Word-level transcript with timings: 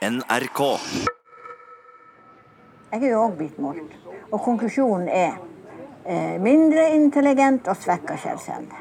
NRK. 0.00 0.60
Jeg 2.90 3.02
er 3.04 3.10
jo 3.10 3.18
òg 3.20 3.34
blitt 3.36 3.58
målt. 3.60 3.92
Og 4.32 4.40
konklusjonen 4.40 5.10
er 5.12 5.34
eh, 6.08 6.38
mindre 6.40 6.86
intelligent 6.96 7.68
og 7.68 7.76
svekka 7.76 8.16
selvsevne. 8.22 8.80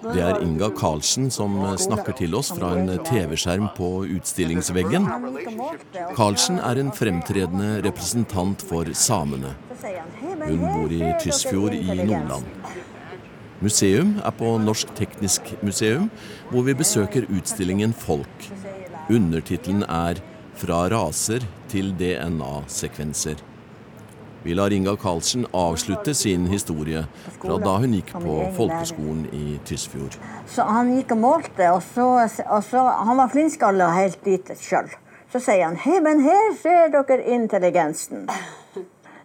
Det 0.00 0.22
er 0.24 0.40
Inga 0.40 0.70
Karlsen 0.78 1.28
som 1.34 1.58
snakker 1.76 2.16
til 2.16 2.38
oss 2.38 2.54
fra 2.56 2.70
en 2.78 2.88
TV-skjerm 3.04 3.68
på 3.76 3.90
utstillingsveggen. 4.16 5.10
Karlsen 6.16 6.62
er 6.62 6.80
en 6.80 6.94
fremtredende 6.94 7.82
representant 7.84 8.64
for 8.64 8.88
samene. 8.96 9.52
Hun 10.46 10.64
bor 10.64 10.94
i 10.94 11.02
Tysfjord 11.20 11.76
i 11.76 11.98
Nordland. 12.00 12.48
Museum 13.60 14.16
er 14.24 14.32
på 14.38 14.54
Norsk 14.62 14.96
Teknisk 14.96 15.52
Museum, 15.66 16.08
hvor 16.48 16.64
vi 16.64 16.78
besøker 16.78 17.28
utstillingen 17.28 17.92
Folk. 17.92 18.52
Undertittelen 19.10 19.82
er 19.88 20.20
'Fra 20.54 20.88
raser 20.92 21.40
til 21.68 21.94
DNA-sekvenser'. 21.98 23.40
Vi 24.42 24.54
lar 24.54 24.72
Inga 24.72 24.96
Karlsen 24.96 25.46
avslutte 25.52 26.14
sin 26.14 26.46
historie 26.46 27.06
fra 27.40 27.56
da 27.58 27.76
hun 27.78 27.94
gikk 27.96 28.12
på 28.12 28.34
folkeskolen 28.56 29.26
i 29.32 29.58
Tysfjord. 29.64 30.18
Så 30.46 30.62
han 30.62 30.92
gikk 30.96 31.14
og 31.16 31.18
målte, 31.18 31.70
og 31.72 31.82
så, 31.82 32.28
og 32.46 32.64
så 32.64 32.84
Han 33.04 33.16
var 33.16 33.28
flintskalla 33.28 33.90
helt 33.90 34.24
dit 34.24 34.52
sjøl. 34.60 34.90
Så 35.32 35.40
sier 35.40 35.64
han 35.64 35.76
hei, 35.76 36.00
men 36.00 36.20
her 36.20 36.52
ser 36.62 36.92
dere 36.92 37.24
intelligensen. 37.32 38.28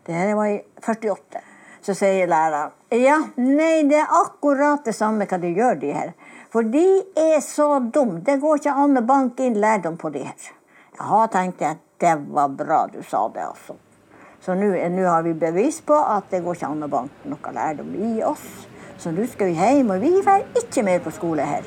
Det 0.06 0.16
her 0.16 0.36
var 0.36 0.48
i 0.48 0.62
48. 0.88 1.44
Så 1.82 1.94
sier 1.94 2.28
læreren 2.28 2.72
ja, 2.94 3.18
nei, 3.36 3.84
det 3.90 3.98
er 3.98 4.12
akkurat 4.22 4.86
det 4.86 4.94
samme 4.96 5.26
hva 5.26 5.40
de 5.42 5.50
gjør, 5.56 5.80
de 5.82 5.94
her. 5.96 6.12
For 6.54 6.68
de 6.70 6.86
er 7.18 7.40
så 7.42 7.80
dumme. 7.80 8.20
Det 8.22 8.36
går 8.42 8.60
ikke 8.60 8.76
an 8.78 9.00
å 9.00 9.02
banke 9.10 9.48
inn 9.48 9.58
lærdom 9.58 9.96
på 9.98 10.12
de 10.14 10.22
her. 10.28 10.52
Ja, 11.00 11.24
tenkte 11.34 11.66
jeg. 11.66 11.80
Det 12.04 12.14
var 12.36 12.52
bra 12.54 12.84
du 12.92 13.00
sa 13.08 13.24
det, 13.34 13.42
altså. 13.48 13.78
Så 14.44 14.54
nå 14.60 14.74
har 15.08 15.24
vi 15.24 15.34
bevis 15.34 15.80
på 15.82 15.96
at 15.96 16.28
det 16.30 16.44
går 16.44 16.58
ikke 16.60 16.70
an 16.70 16.86
å 16.86 16.92
banke 16.92 17.32
noe 17.32 17.54
lærdom 17.56 17.94
i 17.96 18.18
oss. 18.28 18.44
Så 19.02 19.14
nå 19.16 19.26
skal 19.32 19.50
vi 19.50 19.58
hjem, 19.58 19.96
og 19.96 20.04
vi 20.04 20.12
drar 20.20 20.44
ikke 20.60 20.84
mer 20.86 21.02
på 21.02 21.16
skole 21.16 21.48
her. 21.48 21.66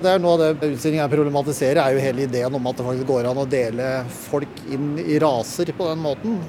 Det 0.00 0.10
er 0.10 0.22
Noe 0.22 0.34
av 0.38 0.40
det 0.62 0.70
utstillingen 0.72 1.10
problematiserer, 1.10 1.82
er 1.82 1.94
jo 1.94 2.02
hele 2.02 2.24
ideen 2.24 2.56
om 2.56 2.70
at 2.70 2.80
det 2.80 2.86
faktisk 2.86 3.10
går 3.12 3.28
an 3.28 3.44
å 3.44 3.48
dele 3.50 3.90
folk 4.14 4.64
inn 4.72 4.94
i 5.04 5.18
raser 5.22 5.70
på 5.76 5.90
den 5.90 6.00
måten. 6.02 6.40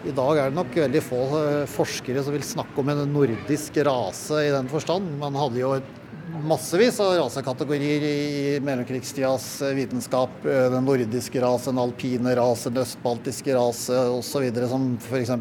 I 0.00 0.12
dag 0.16 0.38
er 0.40 0.48
det 0.48 0.56
nok 0.56 0.76
veldig 0.80 1.00
få 1.04 1.24
forskere 1.68 2.22
som 2.24 2.32
vil 2.32 2.44
snakke 2.46 2.80
om 2.80 2.88
en 2.88 3.02
nordisk 3.12 3.74
rase 3.84 4.46
i 4.46 4.52
den 4.52 4.68
forstand. 4.72 5.10
Man 5.20 5.34
hadde 5.36 5.60
jo 5.60 5.74
massevis 6.46 6.96
av 7.04 7.18
rasekategorier 7.18 8.06
i 8.08 8.60
mellomkrigstidas 8.64 9.48
vitenskap. 9.76 10.38
Den 10.44 10.86
nordiske 10.88 11.42
rase, 11.44 11.68
den 11.68 11.82
alpine 11.82 12.32
rase, 12.38 12.72
den 12.72 12.80
østbaltiske 12.80 13.56
rase 13.58 13.98
osv. 14.14 14.46
Som 14.70 14.86
f.eks. 15.04 15.34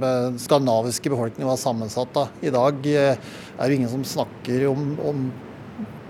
skandinaviske 0.44 1.14
befolkningen 1.14 1.48
var 1.48 1.62
sammensatt 1.62 2.20
av. 2.20 2.34
I 2.44 2.52
dag 2.52 2.90
er 2.92 3.16
det 3.16 3.78
ingen 3.78 3.94
som 3.94 4.04
snakker 4.04 4.68
om, 4.74 4.92
om 5.00 5.30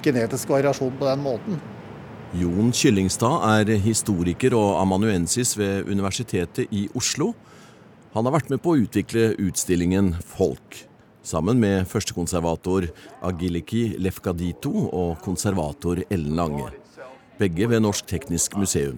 genetisk 0.02 0.50
variasjon 0.56 0.98
på 0.98 1.06
den 1.06 1.22
måten. 1.22 1.62
Jon 2.40 2.74
Kyllingstad 2.74 3.46
er 3.46 3.78
historiker 3.86 4.58
og 4.58 4.80
amanuensis 4.82 5.54
ved 5.58 5.86
Universitetet 5.90 6.66
i 6.74 6.88
Oslo. 6.98 7.36
Han 8.10 8.26
har 8.26 8.34
vært 8.40 8.48
med 8.50 8.62
på 8.66 8.72
å 8.74 8.80
utvikle 8.82 9.36
utstillingen 9.38 10.16
Folk, 10.26 10.80
sammen 11.22 11.60
med 11.62 11.86
førstekonservator 11.92 12.88
Agiliki 13.30 13.84
Lefkadito 14.02 14.88
og 14.88 15.20
konservator 15.22 16.02
Ellen 16.10 16.34
Lange. 16.40 16.72
Begge 17.38 17.70
ved 17.70 17.86
Norsk 17.86 18.10
Teknisk 18.10 18.58
Museum. 18.58 18.98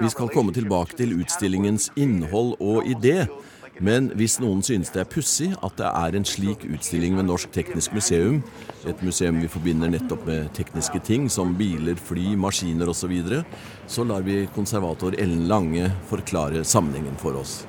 Vi 0.00 0.08
skal 0.08 0.32
komme 0.32 0.56
tilbake 0.56 0.96
til 0.96 1.18
utstillingens 1.20 1.90
innhold 2.00 2.56
og 2.64 2.88
idé, 2.88 3.28
men 3.76 4.08
hvis 4.16 4.40
noen 4.40 4.64
synes 4.64 4.88
det 4.94 5.04
er 5.04 5.12
pussig 5.12 5.52
at 5.60 5.76
det 5.76 5.92
er 5.92 6.16
en 6.16 6.26
slik 6.26 6.64
utstilling 6.64 7.20
ved 7.20 7.28
Norsk 7.28 7.52
Teknisk 7.52 7.92
Museum, 7.92 8.40
et 8.88 9.04
museum 9.04 9.36
vi 9.44 9.52
forbinder 9.52 9.92
nettopp 9.92 10.24
med 10.26 10.48
tekniske 10.56 11.04
ting 11.04 11.28
som 11.28 11.52
biler, 11.60 12.00
fly, 12.00 12.32
maskiner 12.40 12.88
osv., 12.88 13.04
så, 13.04 13.12
videre, 13.12 13.46
så 13.86 14.08
lar 14.08 14.24
vi 14.24 14.46
konservator 14.56 15.12
Ellen 15.20 15.44
Lange 15.50 15.92
forklare 16.08 16.64
sammenhengen 16.64 17.20
for 17.20 17.36
oss. 17.36 17.66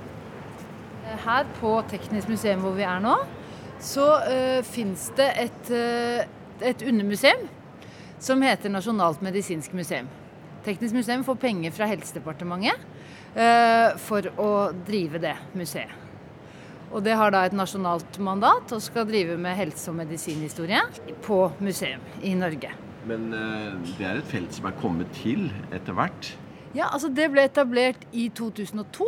Her 1.23 1.47
på 1.59 1.73
Teknisk 1.91 2.29
museum 2.31 2.63
hvor 2.63 2.75
vi 2.77 2.85
er 2.87 2.99
nå, 3.03 3.15
så 3.83 4.07
uh, 4.23 4.59
fins 4.67 5.09
det 5.17 5.29
et, 5.45 5.71
uh, 5.71 6.23
et 6.65 6.83
undermuseum 6.87 7.45
som 8.19 8.41
heter 8.43 8.71
Nasjonalt 8.71 9.23
medisinsk 9.23 9.75
museum. 9.75 10.07
Teknisk 10.65 10.95
museum 10.95 11.23
får 11.27 11.39
penger 11.39 11.75
fra 11.75 11.87
Helsedepartementet 11.91 12.83
uh, 13.35 13.95
for 13.99 14.27
å 14.39 14.51
drive 14.87 15.21
det 15.23 15.35
museet. 15.55 15.91
Og 16.89 17.03
det 17.05 17.13
har 17.13 17.29
da 17.29 17.43
et 17.45 17.53
nasjonalt 17.53 18.15
mandat 18.25 18.71
og 18.73 18.81
skal 18.81 19.05
drive 19.05 19.35
med 19.37 19.53
helse- 19.53 19.91
og 19.91 19.99
medisinhistorie 19.99 20.79
på 21.21 21.43
museum 21.61 22.01
i 22.25 22.31
Norge. 22.33 22.71
Men 23.05 23.27
det 23.29 24.07
er 24.07 24.17
et 24.17 24.25
felt 24.27 24.57
som 24.57 24.65
er 24.65 24.73
kommet 24.81 25.11
til 25.13 25.51
etter 25.69 25.93
hvert? 25.93 26.31
Ja, 26.73 26.89
altså 26.89 27.11
det 27.13 27.29
ble 27.29 27.45
etablert 27.45 28.01
i 28.09 28.27
2002. 28.33 29.05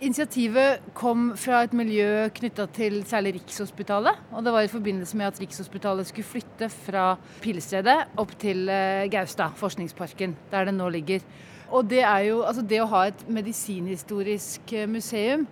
Initiativet 0.00 0.80
kom 0.96 1.34
fra 1.36 1.58
et 1.66 1.74
miljø 1.76 2.30
knytta 2.32 2.64
til 2.72 3.02
særlig 3.04 3.34
Rikshospitalet. 3.36 4.22
Og 4.32 4.46
det 4.46 4.54
var 4.54 4.64
i 4.64 4.70
forbindelse 4.72 5.18
med 5.20 5.28
at 5.28 5.40
Rikshospitalet 5.42 6.08
skulle 6.08 6.24
flytte 6.24 6.70
fra 6.72 7.04
Pilestredet 7.44 8.16
opp 8.16 8.32
til 8.40 8.64
Gaustad, 9.12 9.52
forskningsparken, 9.60 10.32
der 10.48 10.70
det 10.70 10.74
nå 10.78 10.88
ligger. 10.88 11.20
Og 11.68 11.84
det 11.90 12.00
er 12.00 12.30
jo 12.30 12.40
altså 12.48 12.64
det 12.64 12.80
å 12.80 12.88
ha 12.88 13.04
et 13.10 13.26
medisinhistorisk 13.28 14.72
museum 14.88 15.44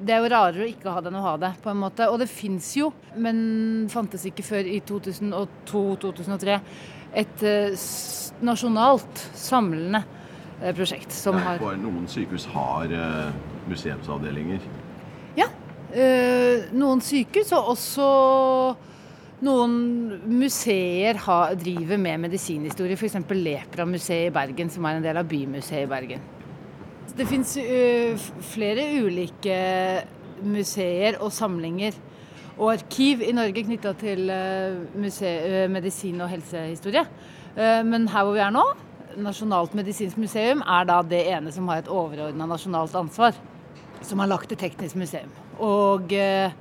det 0.00 0.14
er 0.14 0.22
jo 0.22 0.30
rarere 0.32 0.64
å 0.64 0.68
ikke 0.70 0.92
ha 0.94 1.00
det 1.02 1.10
enn 1.10 1.18
å 1.20 1.24
ha 1.26 1.34
det, 1.40 1.50
på 1.60 1.68
en 1.72 1.80
måte. 1.80 2.06
Og 2.08 2.20
det 2.22 2.30
fins 2.32 2.70
jo, 2.78 2.88
men 3.20 3.88
fantes 3.92 4.24
ikke 4.28 4.44
før 4.46 4.68
i 4.68 4.78
2002-2003, 4.88 6.56
et 7.20 7.44
nasjonalt 8.40 9.24
samlende 9.36 10.04
prosjekt 10.76 11.14
som 11.14 11.38
Nei, 11.38 11.56
har 11.60 11.78
Noen 11.80 12.06
sykehus 12.10 12.44
har 12.52 12.92
uh, 12.92 13.30
museumsavdelinger. 13.70 14.64
Ja. 15.38 15.48
Uh, 15.94 16.68
noen 16.76 17.00
sykehus, 17.04 17.52
og 17.56 17.72
også 17.74 18.08
noen 19.46 19.78
museer 20.28 21.20
har, 21.24 21.54
driver 21.60 22.00
med 22.00 22.26
medisinhistorie. 22.26 22.98
F.eks. 22.98 23.16
Lepra-museet 23.30 24.28
i 24.28 24.34
Bergen, 24.34 24.70
som 24.72 24.84
er 24.84 24.98
en 24.98 25.06
del 25.06 25.20
av 25.20 25.28
Bymuseet 25.30 25.86
i 25.86 25.90
Bergen. 25.90 26.28
Det 27.16 27.26
fins 27.26 27.56
flere 28.52 28.84
ulike 29.02 29.56
museer 30.46 31.18
og 31.20 31.32
samlinger 31.34 31.96
og 32.60 32.70
arkiv 32.76 33.24
i 33.24 33.32
Norge 33.34 33.64
knytta 33.66 33.92
til 33.98 34.30
medisin- 35.00 36.22
og 36.22 36.30
helsehistorie. 36.30 37.02
men 37.84 38.06
her 38.08 38.24
hvor 38.24 38.36
vi 38.36 38.44
er 38.44 38.54
nå, 38.54 38.64
Nasjonalt 39.18 39.74
medisinsk 39.74 40.18
museum 40.20 40.60
er 40.62 40.86
da 40.86 41.00
det 41.02 41.24
ene 41.32 41.52
som 41.54 41.68
har 41.70 41.82
et 41.82 41.90
overordna 41.90 42.46
nasjonalt 42.46 42.94
ansvar. 42.94 43.38
Som 44.06 44.22
har 44.22 44.30
lagt 44.30 44.48
til 44.48 44.58
Teknisk 44.60 44.96
museum. 44.96 45.32
Og 45.60 46.12
eh, 46.16 46.52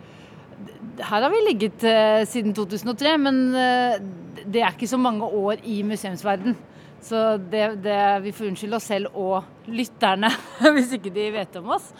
her 1.00 1.24
har 1.24 1.30
vi 1.32 1.44
ligget 1.46 1.84
eh, 1.88 2.26
siden 2.28 2.54
2003, 2.56 3.14
men 3.22 3.40
eh, 3.56 4.00
det 4.46 4.64
er 4.64 4.74
ikke 4.74 4.90
så 4.90 5.00
mange 5.00 5.26
år 5.26 5.62
i 5.64 5.82
museumsverden. 5.88 6.58
Så 7.02 7.38
det, 7.38 7.80
det, 7.84 8.00
vi 8.26 8.34
får 8.36 8.50
unnskylde 8.50 8.76
oss 8.76 8.90
selv 8.92 9.16
og 9.16 9.70
lytterne 9.72 10.32
hvis 10.76 10.98
ikke 10.98 11.14
de 11.16 11.30
vet 11.38 11.60
om 11.62 11.72
oss. 11.78 11.92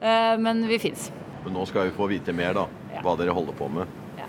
Eh, 0.00 0.34
men 0.42 0.64
vi 0.68 0.80
fins. 0.82 1.10
Men 1.44 1.54
nå 1.56 1.64
skal 1.70 1.88
vi 1.88 1.96
få 1.96 2.10
vite 2.10 2.34
mer, 2.36 2.56
da. 2.56 2.66
Ja. 2.96 3.04
Hva 3.06 3.14
dere 3.20 3.34
holder 3.36 3.56
på 3.56 3.70
med. 3.72 3.98
Ja. 4.18 4.26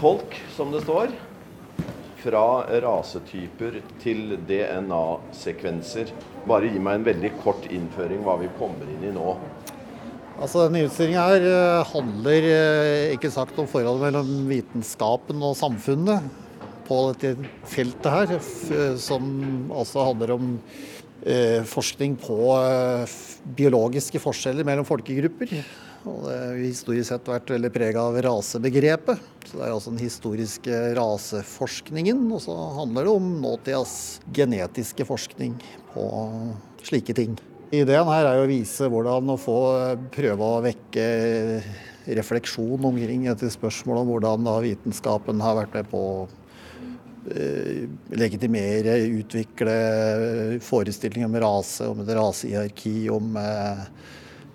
Folk, 0.00 0.34
som 0.56 0.74
det 0.74 0.82
står. 0.84 1.14
Fra 2.20 2.44
rasetyper 2.84 3.80
til 4.02 4.36
DNA-sekvenser. 4.48 6.12
Bare 6.48 6.68
gi 6.68 6.80
meg 6.82 7.00
en 7.00 7.06
veldig 7.06 7.30
kort 7.40 7.64
innføring 7.72 8.24
hva 8.26 8.36
vi 8.42 8.50
kommer 8.58 8.88
inn 8.92 9.06
i 9.08 9.14
nå. 9.14 9.36
Altså 10.40 10.64
Denne 10.64 10.86
utstillingen 10.86 11.20
her 11.20 11.42
eh, 11.44 11.90
handler 11.90 12.46
eh, 12.48 13.10
ikke 13.16 13.32
sagt 13.32 13.58
om 13.60 13.68
forholdet 13.68 14.06
mellom 14.06 14.46
vitenskapen 14.48 15.42
og 15.44 15.58
samfunnet 15.58 16.30
på 16.88 17.00
dette 17.10 17.50
feltet 17.68 18.08
her, 18.08 18.32
eh, 18.36 18.94
som 19.00 19.28
altså 19.68 20.08
handler 20.08 20.36
om 20.38 20.56
forskning 21.68 22.14
på 22.16 22.34
biologiske 23.58 24.16
forskjeller 24.24 24.64
mellom 24.64 24.86
folkegrupper. 24.88 25.50
Og 26.08 26.22
det 26.24 26.36
har 26.38 26.56
historisk 26.62 27.10
sett 27.10 27.28
vært 27.28 27.50
veldig 27.52 27.70
prega 27.74 28.06
av 28.08 28.16
rasebegrepet. 28.24 29.20
Så 29.44 29.58
det 29.58 29.66
er 29.66 29.74
altså 29.74 29.92
den 29.92 30.00
historiske 30.00 30.80
raseforskningen. 30.96 32.22
Og 32.32 32.40
så 32.46 32.56
handler 32.78 33.06
det 33.06 33.14
om 33.18 33.30
nåtidas 33.42 33.94
genetiske 34.32 35.04
forskning 35.08 35.58
på 35.92 36.08
slike 36.86 37.16
ting. 37.16 37.36
Ideen 37.70 38.08
her 38.10 38.26
er 38.26 38.40
å 38.40 38.48
vise 38.50 38.88
hvordan 38.90 39.30
å 39.30 39.38
få 39.38 39.60
prøve 40.14 40.46
å 40.46 40.62
vekke 40.64 41.04
refleksjon 42.16 42.88
omkring 42.88 43.28
et 43.30 43.44
spørsmål 43.54 44.00
om 44.00 44.12
hvordan 44.14 44.48
da 44.48 44.56
vitenskapen 44.64 45.42
har 45.44 45.58
vært 45.60 45.76
med 45.76 45.90
på 45.92 46.00
å 46.00 46.24
eh, 47.30 47.84
legitimere, 48.16 48.96
utvikle 49.20 49.76
forestillinger 50.64 51.28
om 51.28 51.38
rase, 51.44 51.86
om 51.92 52.02
et 52.02 52.10
rasehierarki, 52.16 52.94
om 53.14 53.36
eh, 53.38 53.84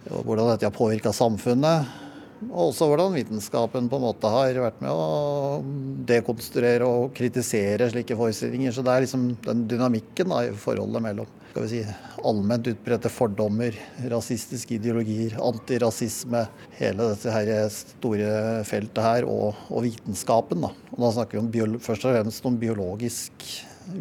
hvordan 0.10 0.52
dette 0.52 0.68
har 0.68 0.76
påvirka 0.76 1.14
samfunnet. 1.16 2.02
Og 2.50 2.70
også 2.70 2.90
hvordan 2.90 3.16
vitenskapen 3.16 3.88
på 3.90 3.98
en 3.98 4.06
måte 4.06 4.30
har 4.30 4.60
vært 4.60 4.82
med 4.84 4.92
å 4.92 5.64
dekonstruere 6.08 6.86
og 6.86 7.14
kritisere 7.16 7.88
slike 7.94 8.18
forestillinger. 8.20 8.76
Så 8.76 8.84
det 8.86 8.94
er 8.94 9.06
liksom 9.06 9.32
den 9.46 9.66
dynamikken 9.72 10.30
da, 10.34 10.44
i 10.46 10.54
forholdet 10.60 11.04
mellom 11.06 11.32
skal 11.56 11.64
vi 11.64 11.70
si, 11.72 11.94
allment 12.28 12.66
utbredte 12.68 13.08
fordommer, 13.08 13.78
rasistiske 14.12 14.76
ideologier, 14.76 15.38
antirasisme, 15.40 16.42
hele 16.76 17.06
dette 17.14 17.32
her 17.32 17.70
store 17.72 18.34
feltet 18.68 19.00
her, 19.00 19.28
og, 19.32 19.56
og 19.72 19.86
vitenskapen. 19.86 20.66
Da. 20.66 20.74
Og 20.92 21.00
da 21.06 21.14
snakker 21.16 21.40
vi 21.40 21.64
om 21.64 21.80
først 21.80 22.10
og 22.10 22.18
fremst 22.18 22.50
om 22.52 22.60
biologisk 22.60 23.48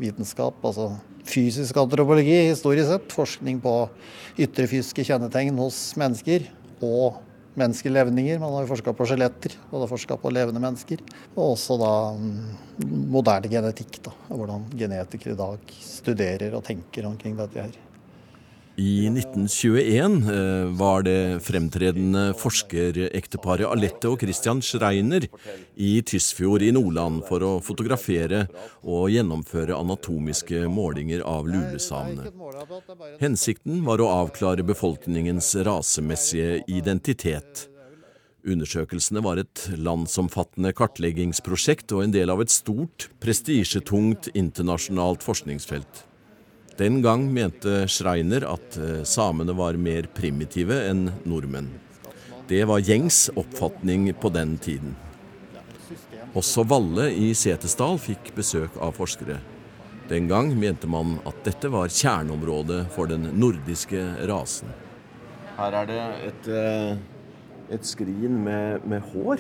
vitenskap, 0.01 0.59
altså 0.65 0.93
fysisk 1.29 1.77
antropologi 1.81 2.37
historisk 2.51 2.91
sett. 2.91 3.15
Forskning 3.15 3.61
på 3.65 3.77
ytre 4.41 4.67
fysiske 4.71 5.07
kjennetegn 5.07 5.61
hos 5.61 5.87
mennesker. 6.01 6.51
og 6.85 7.23
menneskelevninger. 7.59 8.41
Man 8.43 8.53
har 8.55 8.65
jo 8.65 8.73
forska 8.73 8.95
på 8.97 9.07
skjeletter, 9.09 9.57
man 9.71 9.85
har 9.85 9.91
forska 9.91 10.17
på 10.21 10.33
levende 10.35 10.63
mennesker. 10.63 11.03
Og 11.37 11.55
også 11.55 11.79
da 11.81 11.93
mm, 12.19 13.09
moderne 13.15 13.51
genetikk, 13.51 14.01
da, 14.05 14.15
hvordan 14.31 14.67
genetikere 14.75 15.37
i 15.37 15.41
dag 15.41 15.75
studerer 15.87 16.57
og 16.59 16.65
tenker 16.67 17.09
omkring 17.09 17.39
dette 17.39 17.67
her. 17.67 17.81
I 18.77 19.07
1921 19.07 20.31
eh, 20.31 20.65
var 20.75 21.05
det 21.07 21.41
fremtredende 21.47 22.23
forskerekteparet 22.35 23.69
Alette 23.71 24.11
og 24.11 24.23
Christian 24.25 24.59
Schreiner 24.67 25.29
i 25.79 25.91
Tysfjord 26.03 26.65
i 26.67 26.73
Nordland 26.75 27.21
for 27.29 27.45
å 27.47 27.51
fotografere 27.63 28.49
og 28.83 29.13
gjennomføre 29.15 29.77
anatomiske 29.79 30.65
målinger 30.67 31.23
av 31.23 31.47
lulesamene. 31.47 32.33
Hensikten 33.21 33.85
var 33.87 34.03
å 34.03 34.11
avklare 34.25 34.67
befolkningens 34.67 35.53
rasemessige 35.69 36.65
identitet. 36.67 37.69
Undersøkelsene 38.45 39.23
var 39.25 39.39
et 39.41 39.69
landsomfattende 39.79 40.75
kartleggingsprosjekt 40.77 41.95
og 41.95 42.09
en 42.09 42.17
del 42.17 42.35
av 42.35 42.43
et 42.43 42.53
stort, 42.53 43.07
prestisjetungt 43.23 44.33
internasjonalt 44.35 45.23
forskningsfelt. 45.25 46.03
Den 46.77 47.03
gang 47.03 47.29
mente 47.33 47.85
Schreiner 47.89 48.43
at 48.51 48.77
eh, 48.77 49.03
samene 49.07 49.55
var 49.55 49.77
mer 49.79 50.09
primitive 50.11 50.75
enn 50.89 51.07
nordmenn. 51.23 51.69
Det 52.51 52.65
var 52.67 52.83
gjengs 52.83 53.29
oppfatning 53.39 54.09
på 54.21 54.29
den 54.35 54.57
tiden. 54.59 54.97
Også 56.35 56.65
Valle 56.67 57.13
i 57.15 57.31
Setesdal 57.39 58.01
fikk 58.03 58.33
besøk 58.35 58.75
av 58.83 58.97
forskere. 58.99 59.39
Den 60.11 60.27
gang 60.29 60.51
mente 60.59 60.91
man 60.91 61.21
at 61.25 61.39
dette 61.47 61.71
var 61.71 61.93
kjerneområdet 61.95 62.81
for 62.93 63.07
den 63.09 63.29
nordiske 63.39 64.03
rasen. 64.29 64.73
Her 65.55 65.77
er 65.79 65.87
det 65.87 66.01
et, 66.27 66.49
eh, 66.51 66.97
et 67.79 67.87
skrin 67.87 68.41
med, 68.45 68.83
med 68.83 69.07
hår. 69.15 69.39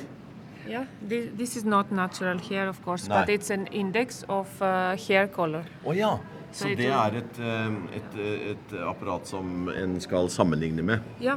Yeah, 0.68 0.86
this, 1.02 1.26
this 1.36 1.56
is 1.56 1.64
not 1.64 1.90
natural 1.90 2.38
hair, 2.38 2.68
of 2.68 2.80
course, 2.84 3.08
Nei. 3.08 3.20
but 3.20 3.28
it's 3.28 3.50
an 3.50 3.66
index 3.66 4.22
of 4.28 4.62
uh, 4.62 4.96
hair 4.96 5.26
color. 5.26 5.64
Oh, 5.84 5.92
ja. 5.92 6.18
Så 6.54 6.68
det 6.78 6.86
er 6.86 7.16
et, 7.18 7.38
eh, 7.42 7.96
et, 7.98 8.18
et, 8.52 8.74
apparat 8.86 9.26
som 9.26 9.68
en 9.68 9.96
skal 10.00 10.28
sammenligne 10.30 10.82
med? 10.86 10.98
Ja. 11.20 11.34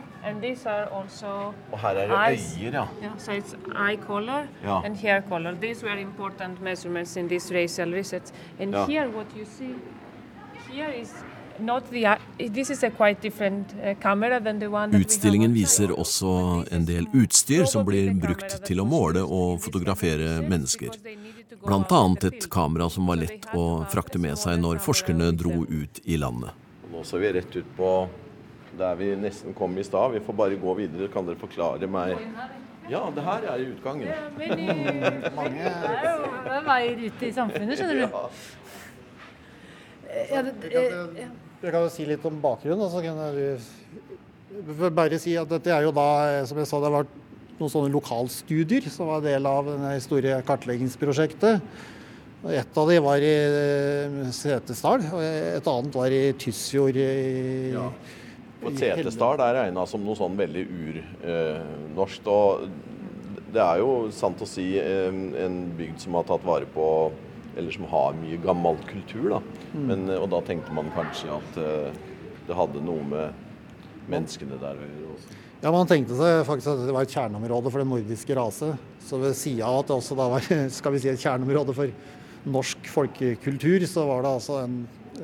Og 1.72 1.80
her 1.80 1.90
er 1.90 2.08
det 2.08 2.40
øyer, 2.62 2.72
ja. 2.72 2.86
Yeah, 3.02 3.18
so 3.18 3.32
it's 3.32 3.56
eye 3.74 3.98
color 3.98 4.46
ja. 4.64 4.82
and 4.86 4.96
hair 4.96 5.22
color. 5.30 5.56
These 5.62 5.86
were 5.86 5.98
important 6.02 6.62
measurements 6.62 7.18
in 7.18 7.28
this 7.28 7.52
racial 7.52 7.94
research. 7.94 8.32
And 8.60 8.74
ja. 8.74 8.86
here 8.86 9.10
what 9.10 9.28
you 9.36 9.46
see 9.46 9.74
here 10.70 10.92
is 11.02 11.14
Utstillingen 14.94 15.54
viser 15.54 15.94
også 15.94 16.34
en 16.72 16.86
del 16.86 17.08
utstyr 17.14 17.66
som 17.66 17.86
blir 17.88 18.14
brukt 18.14 18.60
til 18.68 18.82
å 18.84 18.86
måle 18.88 19.24
og 19.24 19.62
fotografere 19.64 20.38
mennesker. 20.46 21.00
Blant 21.64 21.92
annet 21.92 22.30
et 22.30 22.48
kamera 22.54 22.90
som 22.94 23.10
var 23.10 23.20
lett 23.24 23.48
å 23.58 23.66
frakte 23.92 24.22
med 24.22 24.38
seg 24.40 24.62
når 24.62 24.82
forskerne 24.84 25.32
dro 25.38 25.64
ut 25.66 26.02
i 26.06 26.20
landet. 26.22 26.54
Nå 26.92 27.04
ser 27.06 27.24
vi 27.24 27.34
rett 27.40 27.56
ut 27.56 27.74
på 27.78 27.92
der 28.78 28.96
vi 29.00 29.16
nesten 29.18 29.54
kom 29.58 29.78
i 29.78 29.84
stad. 29.84 30.14
Vi 30.14 30.22
får 30.26 30.34
bare 30.38 30.56
gå 30.62 30.74
videre. 30.78 31.10
Kan 31.14 31.26
dere 31.26 31.40
forklare 31.42 31.90
meg 31.90 32.18
Ja, 32.88 33.10
det 33.12 33.24
her 33.26 33.44
er 33.52 33.66
utgangen. 33.66 34.08
Det 34.38 34.46
er 36.54 36.62
jo 36.62 36.62
veier 36.64 37.02
ut 37.04 37.24
i 37.28 37.32
samfunnet, 37.36 37.76
skjønner 37.76 37.98
du. 38.00 38.08
Ja, 40.32 40.42
det, 40.42 40.54
ja. 40.72 41.28
Jeg 41.58 41.74
kan 41.74 41.82
jo 41.82 41.90
si 41.90 42.06
litt 42.06 42.26
om 42.30 42.38
bakgrunnen. 42.42 42.90
så 42.92 43.02
kan 43.02 43.18
jeg 43.18 44.92
bare 44.94 45.18
si 45.22 45.34
at 45.38 45.50
dette 45.50 45.74
er 45.74 45.88
jo 45.88 45.94
da, 45.96 46.46
som 46.46 46.60
jeg 46.62 46.70
sa, 46.70 46.80
det 46.82 46.90
har 46.90 47.00
vært 47.00 47.16
noen 47.58 47.74
sånne 47.74 47.94
lokalstudier 47.94 48.86
som 48.94 49.10
var 49.10 49.24
del 49.26 49.48
av 49.50 49.66
det 49.66 49.96
store 50.06 50.38
kartleggingsprosjektet. 50.46 51.66
Et 52.54 52.78
av 52.78 52.92
dem 52.92 53.04
var 53.04 53.24
i 53.26 53.34
eh, 53.34 54.18
Setesdal, 54.36 55.02
og 55.10 55.24
et 55.26 55.70
annet 55.72 55.98
var 55.98 56.14
i 56.14 56.22
Tysfjord. 56.38 57.00
Ja. 57.74 57.88
Og 58.62 58.78
Setesdal 58.78 59.42
er 59.42 59.58
regna 59.64 59.88
som 59.90 60.06
noe 60.06 60.18
sånn 60.18 60.38
veldig 60.38 60.66
urnorsk. 60.78 62.22
Eh, 62.22 62.34
og 62.34 63.48
det 63.56 63.64
er 63.64 63.82
jo 63.82 63.92
sant 64.14 64.44
å 64.44 64.50
si 64.50 64.76
eh, 64.78 65.10
en 65.42 65.58
bygd 65.80 66.06
som 66.06 66.20
har 66.20 66.30
tatt 66.30 66.46
vare 66.46 66.70
på 66.70 66.88
eller 67.58 67.74
som 67.74 67.88
har 67.90 68.16
mye 68.20 68.38
gammel 68.44 68.78
kultur. 68.90 69.28
Da. 69.36 69.42
Mm. 69.74 69.84
Men, 69.90 70.06
eh, 70.10 70.22
og 70.22 70.30
da 70.34 70.42
tenkte 70.46 70.76
man 70.76 70.92
kanskje 70.96 71.32
at 71.34 71.60
uh, 71.60 72.06
det 72.48 72.58
hadde 72.58 72.84
noe 72.86 73.04
med 73.10 74.08
menneskene 74.08 74.60
der 74.62 74.78
å 74.78 74.88
gjøre 74.88 75.16
også. 75.16 75.40
Ja, 75.58 75.72
Man 75.74 75.90
tenkte 75.90 76.16
seg 76.20 76.44
faktisk 76.46 76.70
at 76.70 76.84
det 76.86 76.94
var 76.94 77.08
et 77.08 77.14
kjerneområde 77.16 77.72
for 77.74 77.82
den 77.82 77.90
nordiske 77.90 78.36
rase. 78.38 78.76
Så 79.04 79.18
ved 79.22 79.34
sida 79.40 79.66
av 79.66 79.82
at 79.82 79.90
det 79.90 79.98
også 79.98 80.18
da 80.20 80.28
var 80.36 80.46
skal 80.78 80.94
vi 80.94 81.02
si, 81.02 81.10
et 81.12 81.24
kjerneområde 81.24 81.76
for 81.76 81.94
norsk 82.48 82.92
folkekultur, 82.94 83.84
så 83.90 84.06
var 84.08 84.22
det 84.24 84.36
altså 84.38 84.62
en, 84.62 84.76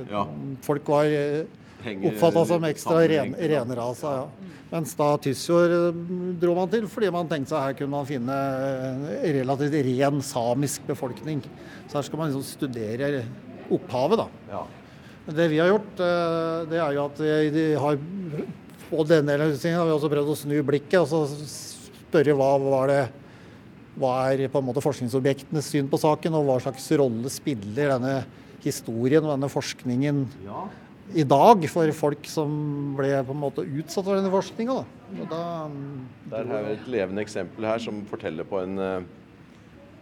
ja. 0.10 0.24
Folk 0.66 0.90
var 0.90 1.08
eh, 1.08 1.46
oppfatta 2.10 2.46
som 2.50 2.66
ekstra 2.68 3.02
ren, 3.10 3.34
renrasa. 3.36 4.14
Ja. 4.22 4.54
Mens 4.74 4.96
da 4.98 5.10
Tysfjord 5.22 5.74
eh, 5.76 5.98
dro 6.42 6.56
man 6.58 6.72
til 6.72 6.88
fordi 6.90 7.12
man 7.14 7.30
tenkte 7.30 7.54
seg 7.54 7.68
her 7.68 7.76
kunne 7.78 7.94
man 7.94 8.08
finne 8.10 8.38
relativt 9.22 9.76
ren 9.90 10.22
samisk 10.26 10.88
befolkning. 10.90 11.44
Så 11.88 12.00
her 12.00 12.08
skal 12.08 12.22
man 12.22 12.32
liksom 12.32 12.46
studere 12.48 13.26
opphavet, 13.74 14.24
da. 14.24 14.28
Ja. 14.50 14.64
Det 15.24 15.48
vi 15.54 15.60
har 15.62 15.70
gjort, 15.72 15.94
eh, 16.04 16.64
det 16.72 16.82
er 16.82 16.98
jo 16.98 17.06
at 17.06 17.22
vi 17.24 17.68
har 17.80 18.00
på 18.90 19.06
denne 19.10 19.34
delen 19.34 19.78
har 19.78 19.88
vi 19.88 19.94
også 19.96 20.12
prøvd 20.12 20.32
å 20.34 20.38
snu 20.38 20.58
blikket 20.66 21.00
og 21.02 21.08
så 21.10 21.22
spørre 21.48 22.36
hva 22.38 22.50
var 22.62 22.92
det 22.92 23.04
hva 23.98 24.14
er 24.34 24.48
på 24.50 24.58
en 24.58 24.66
måte 24.66 24.82
forskningsobjektenes 24.82 25.68
syn 25.70 25.86
på 25.90 26.00
saken, 26.02 26.34
og 26.34 26.48
hva 26.48 26.56
slags 26.64 26.88
rolle 26.98 27.30
spiller 27.30 27.94
denne 27.94 28.16
historien 28.64 29.22
og 29.22 29.36
denne 29.36 29.50
forskningen 29.54 30.24
ja 30.48 30.64
i 31.12 31.26
dag 31.28 31.66
for 31.70 31.92
folk 31.96 32.28
som 32.32 32.54
ble 32.98 33.12
på 33.28 33.36
en 33.36 33.42
måte 33.42 33.66
utsatt 33.66 34.06
for 34.06 34.16
denne 34.16 34.32
forskninga. 34.32 34.78
Der 35.20 36.48
har 36.50 36.64
vi 36.68 36.78
et 36.78 36.88
levende 36.96 37.26
eksempel 37.26 37.68
her 37.68 37.84
som 37.84 38.02
forteller 38.10 38.48
på 38.48 38.64
en, 38.64 38.80
eh, 38.80 39.02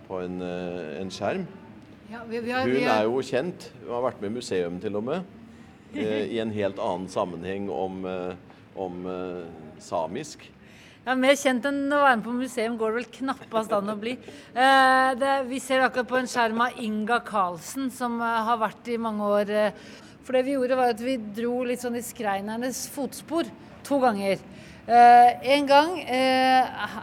på 0.08 0.22
en, 0.22 0.42
eh, 0.42 1.02
en 1.02 1.10
skjerm. 1.10 1.48
Ja, 2.12 2.24
vi, 2.28 2.40
vi 2.40 2.52
har, 2.52 2.64
Hun 2.64 2.76
er 2.76 3.04
jo 3.04 3.22
kjent. 3.22 3.72
Hun 3.82 3.94
har 3.96 4.12
vært 4.12 4.22
med 4.22 4.32
i 4.32 4.36
museum 4.36 4.80
til 4.80 4.96
og 4.96 5.04
med. 5.04 5.24
Eh, 5.96 6.28
I 6.36 6.40
en 6.40 6.52
helt 6.52 6.80
annen 6.80 7.08
sammenheng 7.08 7.70
om, 7.70 8.06
om 8.76 9.06
samisk. 9.80 10.50
Ja, 11.02 11.16
Mer 11.18 11.34
kjent 11.34 11.66
enn 11.66 11.90
å 11.90 12.04
være 12.04 12.18
med 12.20 12.26
på 12.28 12.34
museum 12.38 12.76
går 12.78 12.92
det 12.92 13.00
vel 13.00 13.08
knappast 13.16 13.72
an 13.74 13.90
å 13.90 13.96
bli. 13.98 14.12
Eh, 14.54 15.14
det, 15.18 15.32
vi 15.50 15.58
ser 15.58 15.82
akkurat 15.82 16.12
på 16.12 16.20
en 16.20 16.30
skjerm 16.30 16.62
av 16.62 16.78
Inga 16.78 17.18
Karlsen, 17.26 17.90
som 17.90 18.20
har 18.22 18.60
vært 18.62 18.92
i 18.94 19.00
mange 19.02 19.26
år 19.26 19.50
eh, 19.50 19.80
for 20.26 20.38
det 20.38 20.46
vi 20.48 20.56
gjorde, 20.56 20.78
var 20.78 20.94
at 20.94 21.04
vi 21.04 21.18
dro 21.38 21.62
litt 21.68 21.84
sånn 21.84 21.98
i 22.00 22.04
skreinernes 22.06 22.86
fotspor 22.94 23.50
to 23.88 24.00
ganger. 24.02 24.42
Eh, 24.92 25.30
en 25.56 25.68
gang 25.70 25.94
eh, 26.10 26.96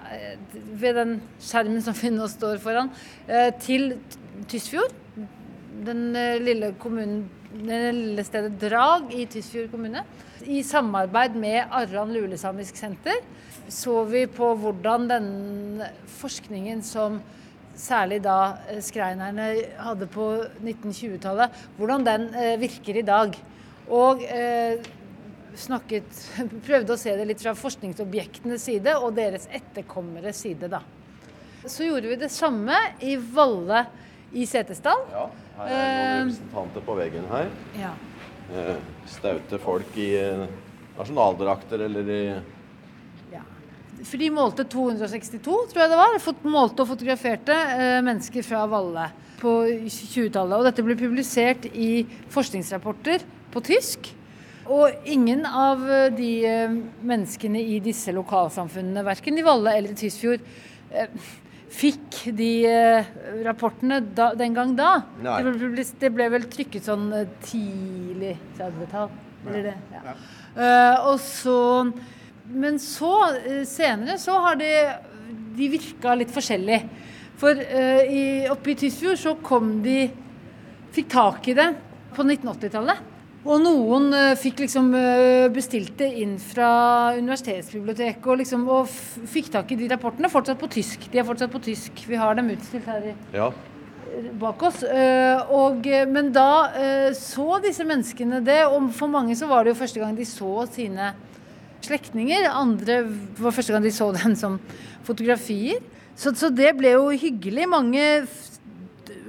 ved 0.81 0.99
den 0.99 1.17
skjermen 1.41 1.83
som 1.85 1.97
vi 1.99 2.11
nå 2.15 2.27
står 2.31 2.59
foran, 2.63 2.91
eh, 3.27 3.51
til 3.63 3.97
Tysfjord. 4.51 4.95
Den 5.87 6.11
lille 6.43 6.73
kommunen, 6.83 7.29
det 7.55 7.79
lille 7.95 8.25
stedet 8.27 8.57
Drag 8.61 9.13
i 9.15 9.27
Tysfjord 9.31 9.71
kommune. 9.73 10.03
I 10.43 10.63
samarbeid 10.67 11.37
med 11.39 11.71
Arran 11.75 12.11
lulesamisk 12.15 12.79
senter 12.79 13.23
så 13.69 14.03
vi 14.09 14.25
på 14.33 14.49
hvordan 14.57 15.07
den 15.11 15.29
forskningen 16.19 16.81
som 16.85 17.21
særlig 17.79 18.21
da 18.25 18.59
eh, 18.69 18.81
skreinerne 18.85 19.49
hadde 19.81 20.09
på 20.11 20.29
1920-tallet, 20.61 21.65
hvordan 21.79 22.07
den 22.07 22.29
eh, 22.35 22.55
virker 22.61 22.99
i 22.99 23.07
dag. 23.07 23.39
Og 23.95 24.23
eh, 24.27 24.85
snakket, 25.59 26.21
prøvde 26.67 26.95
å 26.95 27.01
se 27.01 27.15
det 27.19 27.29
litt 27.31 27.43
fra 27.45 27.55
forskningsobjektenes 27.59 28.69
side 28.71 28.99
og 28.99 29.15
deres 29.19 29.49
etterkommeres 29.55 30.45
side, 30.45 30.71
da. 30.73 30.83
Så 31.69 31.89
gjorde 31.89 32.13
vi 32.13 32.21
det 32.21 32.31
samme 32.33 32.77
i 33.05 33.17
Valle 33.19 33.83
i 34.33 34.45
Setesdal. 34.47 35.01
Ja, 35.11 35.25
her 35.59 35.73
er 35.73 35.89
noen 35.89 36.29
representanter 36.29 36.85
på 36.87 36.95
veggen 37.01 37.27
her. 37.33 37.51
Ja. 37.77 37.91
Staute 39.11 39.59
folk 39.61 39.97
i 40.01 40.13
nasjonaldrakter 40.97 41.83
eller 41.89 42.13
i 42.15 42.23
For 44.05 44.21
de 44.21 44.29
målte 44.31 44.65
262, 44.71 45.41
tror 45.73 45.83
jeg 45.83 45.91
det 45.91 45.99
var. 45.99 46.19
Fot- 46.23 46.45
Målte 46.49 46.85
og 46.85 46.91
fotograferte 46.93 47.55
eh, 47.55 47.99
mennesker 48.07 48.45
fra 48.47 48.63
Valle 48.71 49.09
på 49.41 49.57
20-tallet. 49.91 50.55
Og 50.59 50.67
dette 50.69 50.85
ble 50.87 50.97
publisert 50.99 51.67
i 51.73 52.05
forskningsrapporter 52.35 53.25
på 53.55 53.63
tysk. 53.67 54.11
Og 54.69 55.09
ingen 55.09 55.47
av 55.49 55.83
eh, 55.89 56.09
de 56.15 56.31
eh, 56.47 56.79
menneskene 57.09 57.61
i 57.63 57.79
disse 57.85 58.13
lokalsamfunnene, 58.15 59.05
verken 59.07 59.39
i 59.41 59.45
Valle 59.47 59.73
eller 59.79 59.95
i 59.95 59.99
Tysfjord, 59.99 60.43
eh, 60.93 61.09
fikk 61.79 62.23
de 62.39 62.51
rapportene 63.45 63.99
da, 64.17 64.31
den 64.39 64.55
gang 64.57 64.71
da. 64.79 64.93
Det 65.21 65.53
ble, 65.69 65.85
det 66.01 66.11
ble 66.17 66.29
vel 66.33 66.47
trykket 66.51 66.87
sånn 66.89 67.11
tidlig 67.45 68.37
30-tall. 68.57 69.11
Eller 69.47 69.67
det. 69.69 69.75
Ja. 69.95 70.15
Og 71.11 71.21
så 71.23 71.59
Men 72.49 72.79
så, 72.79 73.35
eh, 73.37 73.65
senere, 73.69 74.19
så 74.19 74.39
har 74.41 74.57
de, 74.57 74.71
de 75.57 75.69
virka 75.69 76.15
litt 76.17 76.33
forskjellig. 76.33 76.81
For 77.39 77.55
uh, 77.55 78.03
i, 78.09 78.23
oppe 78.51 78.73
i 78.73 78.79
Tysfjord 78.81 79.21
så 79.21 79.37
kom 79.45 79.79
de 79.85 80.09
Fikk 80.89 81.11
tak 81.13 81.45
i 81.53 81.53
det 81.55 81.67
på 82.17 82.25
1980-tallet. 82.25 83.03
Og 83.45 83.61
noen 83.63 84.09
uh, 84.11 84.33
fikk 84.41 84.65
liksom 84.65 84.89
uh, 84.97 85.47
bestilt 85.53 85.93
det 86.01 86.09
inn 86.25 86.33
fra 86.43 86.71
universitetsbiblioteket 87.15 88.25
og, 88.25 88.41
liksom, 88.41 88.65
og 88.73 88.89
fikk 88.89 89.53
tak 89.55 89.71
i 89.71 89.79
de 89.79 89.91
rapportene. 89.93 90.31
Fortsatt 90.33 90.59
på 90.59 90.71
tysk. 90.73 91.05
De 91.13 91.21
er 91.21 91.29
fortsatt 91.29 91.53
på 91.53 91.61
tysk. 91.69 92.03
Vi 92.09 92.19
har 92.19 92.41
dem 92.41 92.49
utstilt 92.57 92.89
her 92.89 93.13
i 93.13 93.15
Ja. 93.37 93.53
bak 94.41 94.65
oss. 94.65 94.81
Og, 95.55 95.87
men 96.09 96.33
da 96.35 97.13
så 97.15 97.61
disse 97.63 97.85
menneskene 97.87 98.41
det, 98.43 98.63
og 98.67 98.89
for 98.97 99.13
mange 99.13 99.37
så 99.37 99.47
var 99.47 99.63
det 99.63 99.77
jo 99.77 99.83
første 99.85 100.01
gang 100.01 100.17
de 100.17 100.27
så 100.27 100.65
sine 100.73 101.13
slektninger. 101.89 102.49
Andre 102.53 103.03
var 103.39 103.57
første 103.57 103.75
gang 103.75 103.85
de 103.85 103.95
så 103.95 104.11
dem 104.17 104.37
som 104.39 104.61
fotografier. 105.07 105.83
Så, 106.19 106.35
så 106.37 106.51
det 106.53 106.75
ble 106.79 106.95
jo 106.97 107.11
hyggelig. 107.15 107.67
Mange 107.71 108.05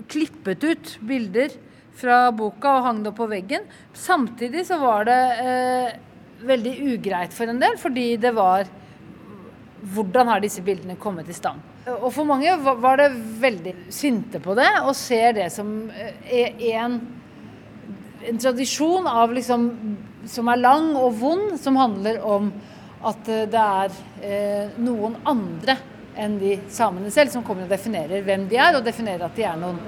klippet 0.09 0.63
ut 0.65 0.93
bilder 1.05 1.53
fra 1.99 2.29
boka 2.35 2.77
og 2.77 2.85
hang 2.87 3.01
det 3.03 3.11
opp 3.11 3.19
på 3.21 3.29
veggen. 3.29 3.65
Samtidig 3.97 4.65
så 4.69 4.79
var 4.81 5.07
det 5.09 5.19
eh, 5.43 5.97
veldig 6.49 6.75
ugreit 6.95 7.35
for 7.35 7.51
en 7.51 7.59
del, 7.61 7.77
fordi 7.79 8.13
det 8.21 8.31
var 8.37 8.69
hvordan 9.93 10.27
har 10.27 10.41
disse 10.43 10.63
bildene 10.63 10.97
kommet 10.99 11.29
i 11.31 11.35
stand? 11.35 11.61
Og 11.89 12.11
for 12.13 12.27
mange 12.27 12.51
var 12.59 12.99
det 12.99 13.13
veldig 13.41 13.73
sinte 13.93 14.41
på 14.43 14.55
det, 14.57 14.69
og 14.83 14.95
ser 14.97 15.33
det 15.37 15.47
som 15.53 15.71
eh, 15.91 16.59
en, 16.73 16.99
en 18.27 18.41
tradisjon 18.41 19.07
av 19.09 19.33
liksom, 19.35 19.69
som 20.27 20.49
er 20.51 20.59
lang 20.59 20.91
og 20.97 21.13
vond, 21.19 21.55
som 21.59 21.77
handler 21.79 22.19
om 22.25 22.51
at 23.07 23.31
eh, 23.31 23.45
det 23.47 23.63
er 23.63 23.95
eh, 24.25 24.75
noen 24.83 25.15
andre 25.29 25.77
enn 26.19 26.35
de 26.41 26.57
samene 26.73 27.11
selv 27.13 27.31
som 27.31 27.45
kommer 27.47 27.67
og 27.67 27.71
definerer 27.71 28.25
hvem 28.25 28.47
de 28.49 28.59
er, 28.59 28.75
og 28.75 28.83
definerer 28.83 29.29
at 29.29 29.37
de 29.37 29.47
er 29.47 29.59
noen 29.59 29.79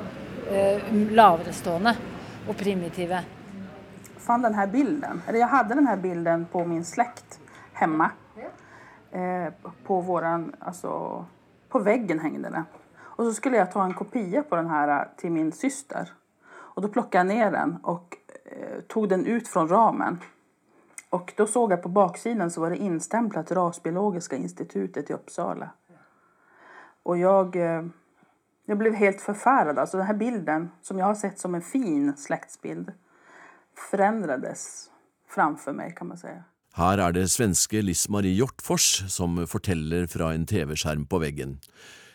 eh, 0.47 0.89
laverestående 1.11 1.95
og 2.47 2.55
primitive. 2.57 3.19
Jeg 4.05 4.23
fant 4.23 4.45
denne 4.45 4.67
bilden, 4.71 5.23
eller 5.25 5.41
jeg 5.41 5.51
hadde 5.51 5.75
denne 5.75 5.95
bilden 5.99 6.47
på 6.51 6.63
min 6.69 6.85
slekt 6.87 7.39
hjemme. 7.79 8.11
Eh, 9.11 9.53
på 9.83 10.01
våran, 10.01 10.55
altså, 10.59 11.25
på 11.69 11.79
veggen 11.79 12.19
hengte 12.19 12.49
den. 12.49 12.63
Og 13.17 13.25
så 13.25 13.33
skulle 13.35 13.59
jeg 13.59 13.67
ta 13.73 13.83
en 13.83 13.95
kopia 13.97 14.43
på 14.47 14.55
den 14.55 14.69
her 14.71 15.09
til 15.19 15.33
min 15.35 15.51
syster. 15.51 16.13
Og 16.75 16.85
da 16.85 16.91
plukket 16.93 17.19
jeg 17.19 17.27
ned 17.27 17.51
den 17.57 17.73
eh, 17.75 18.20
tog 18.87 19.09
den 19.09 19.25
ut 19.25 19.47
från 19.47 19.67
ramen. 19.67 20.17
Och 21.09 21.33
då 21.37 21.47
såg 21.47 21.71
jag 21.71 21.83
på 21.83 21.89
baksidan 21.89 22.51
så 22.51 22.61
var 22.61 22.69
det 22.69 22.77
instämplat 22.77 23.51
Rasbiologiska 23.51 24.35
institutet 24.35 25.09
i 25.09 25.13
Uppsala. 25.13 25.69
Och 27.03 27.17
jag, 27.17 27.55
eh, 27.55 27.83
jag 28.65 28.77
blev 28.77 28.93
helt 28.93 29.21
förfärad. 29.21 29.79
Alltså 29.79 29.97
den 29.97 30.05
här 30.05 30.13
bilden 30.13 30.71
som 30.81 30.99
jag 30.99 31.05
har 31.05 31.15
sett 31.15 31.39
som 31.39 31.55
en 31.55 31.61
fin 31.61 32.17
släktsbild 32.17 32.91
förändrades 33.91 34.89
framför 35.29 35.73
mig 35.73 35.93
kan 35.97 36.07
man 36.07 36.17
säga. 36.17 36.43
Her 36.73 36.97
er 36.97 37.11
det 37.11 37.27
svenske 37.27 37.81
Liss 37.81 38.09
Marie 38.09 38.33
Hjortfors 38.33 39.03
som 39.11 39.47
forteller 39.47 40.07
fra 40.07 40.33
en 40.33 40.45
TV-skjerm 40.45 41.05
på 41.05 41.19
veggen. 41.19 41.59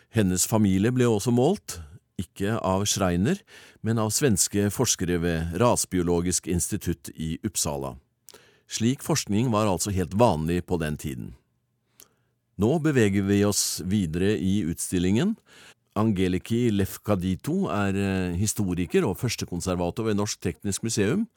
Hennes 0.09 0.47
familie 0.47 0.91
ble 0.91 1.05
også 1.05 1.31
målt, 1.31 1.77
ikke 2.17 2.57
av 2.59 2.85
Schreiner, 2.89 3.39
men 3.85 4.01
av 4.01 4.11
svenske 4.15 4.67
forskere 4.73 5.19
ved 5.23 5.57
Rasbiologisk 5.61 6.49
institutt 6.51 7.11
i 7.15 7.37
Uppsala. 7.45 7.95
Slik 8.67 9.03
forskning 9.05 9.51
var 9.53 9.69
altså 9.69 9.93
helt 9.95 10.17
vanlig 10.17 10.65
på 10.67 10.79
den 10.81 10.97
tiden. 10.99 11.31
Nå 12.57 12.79
beveger 12.81 13.23
vi 13.27 13.43
oss 13.45 13.81
videre 13.85 14.33
i 14.33 14.63
utstillingen. 14.65 15.35
Angeliki 15.97 16.67
Lefkadito 16.73 17.67
er 17.73 17.97
eh, 17.97 18.35
historiker 18.37 19.05
og 19.05 19.17
førstekonservator 19.21 20.09
ved 20.09 20.17
Norsk 20.17 20.41
Teknisk 20.41 20.83
Museum. 20.85 21.27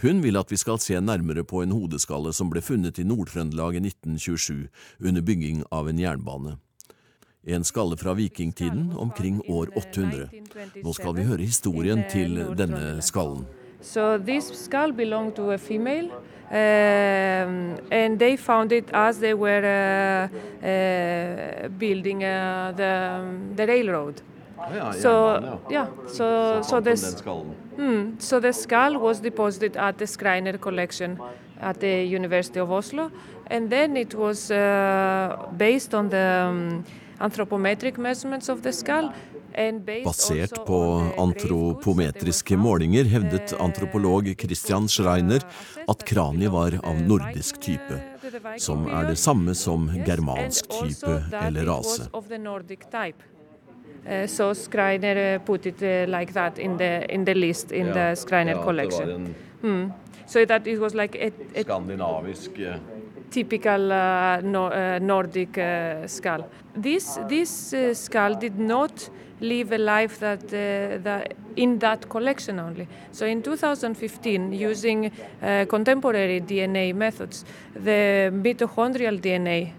Hun 0.00 0.22
vil 0.24 0.38
at 0.40 0.52
vi 0.52 0.56
skal 0.60 0.80
se 0.80 0.96
nærmere 1.00 1.44
på 1.44 1.60
en 1.64 1.74
hodeskalle 1.76 2.32
som 2.32 2.52
ble 2.52 2.62
funnet 2.64 3.00
i 3.00 3.04
Nord-Trøndelag 3.04 3.76
i 3.76 3.82
1927 3.88 4.68
under 5.04 5.24
bygging 5.24 5.64
av 5.72 5.90
en 5.90 6.00
jernbane. 6.00 6.56
En 7.46 7.64
skalle 7.64 7.96
fra 7.96 8.12
vikingtiden 8.14 8.92
omkring 8.98 9.40
år 9.48 9.66
800. 9.76 10.28
Nå 10.84 10.92
skal 10.92 11.14
vi 11.16 11.22
høre 11.24 11.40
historien 11.40 12.02
til 12.10 12.36
denne 12.58 13.00
skallen. 13.02 13.46
So 13.80 14.18
this 14.18 14.44
skull 14.64 14.92
belonged 14.92 15.32
to 15.36 15.50
a 15.50 15.56
female, 15.56 16.10
um, 16.50 17.78
and 17.90 18.18
they 18.18 18.36
found 18.36 18.72
it 18.72 18.90
as 18.92 19.18
they 19.18 19.32
were 19.32 19.64
uh, 19.64 20.28
uh, 20.68 21.68
building 21.78 22.22
uh, 22.22 22.76
the, 22.76 23.24
the 23.56 23.66
railroad. 23.66 24.20
So 25.00 25.60
yeah, 25.70 25.86
so 26.06 26.60
so 26.62 26.80
this 26.80 27.22
Hmm, 27.76 28.18
so 28.18 28.40
the 28.40 28.52
skull 28.52 28.98
was 28.98 29.20
deposited 29.20 29.76
at 29.76 29.96
the 29.96 30.06
Schreiner 30.06 30.58
collection 30.58 31.18
at 31.58 31.80
the 31.80 32.04
University 32.04 32.60
of 32.60 32.70
Oslo, 32.70 33.10
and 33.46 33.70
then 33.70 33.96
it 33.96 34.14
was 34.14 34.50
uh, 34.50 35.48
based 35.56 35.94
on 35.94 36.10
the 36.10 36.48
um, 36.50 36.84
anthropometric 37.20 37.98
measurements 37.98 38.48
of 38.48 38.62
the 38.62 38.72
skull. 38.72 39.12
and 39.54 39.84
based 39.84 40.04
Basert 40.04 40.66
på 40.66 41.10
antropometriske 41.18 42.56
målinger 42.56 43.04
hevdet 43.04 43.52
antropolog 43.60 44.34
Christian 44.38 44.88
Schreiner 44.88 45.42
at 45.88 46.04
kraniet 46.06 46.52
var 46.52 46.76
av 46.84 47.00
nordisk 47.02 47.60
type, 47.60 47.98
som 48.58 48.86
er 48.88 49.10
det 49.10 49.18
samme 49.18 49.54
som 49.54 49.88
germansk 50.06 50.70
type 50.70 51.16
eller 51.42 51.66
rase. 51.66 52.06
Uh, 54.00 54.26
so 54.26 54.54
Schreiner 54.54 55.18
uh, 55.34 55.42
put 55.44 55.66
it 55.66 55.82
uh, 55.82 56.06
like 56.08 56.32
that 56.32 56.58
in 56.58 56.78
the 56.78 57.04
in 57.12 57.24
the 57.24 57.34
list 57.34 57.72
in 57.72 57.92
the 57.92 58.14
Schreiner 58.16 58.62
collection. 58.62 59.34
So 60.26 60.44
that 60.46 60.66
it 60.66 60.78
was 60.78 60.94
like 60.94 61.16
a, 61.16 61.32
a 61.54 61.64
skandinavisk 61.64 62.56
typical 63.30 63.92
uh, 63.92 64.40
no, 64.42 64.66
uh, 64.66 64.98
Nordic 65.00 65.58
uh, 65.58 66.06
skull. 66.06 66.48
This 66.74 67.18
this 67.28 67.72
uh, 67.72 67.94
skull 67.94 68.34
did 68.34 68.58
not 68.58 69.10
live 69.40 69.72
a 69.72 69.78
life 69.78 70.18
that, 70.20 70.44
uh, 70.44 71.02
that 71.02 71.34
in 71.56 71.78
that 71.78 72.08
collection 72.08 72.58
only. 72.58 72.86
So 73.12 73.26
in 73.26 73.42
2015, 73.42 74.52
using 74.52 75.10
uh, 75.42 75.64
contemporary 75.68 76.40
DNA 76.40 76.94
methods, 76.94 77.44
the 77.74 78.30
mitochondrial 78.32 79.20
DNA 79.20 79.72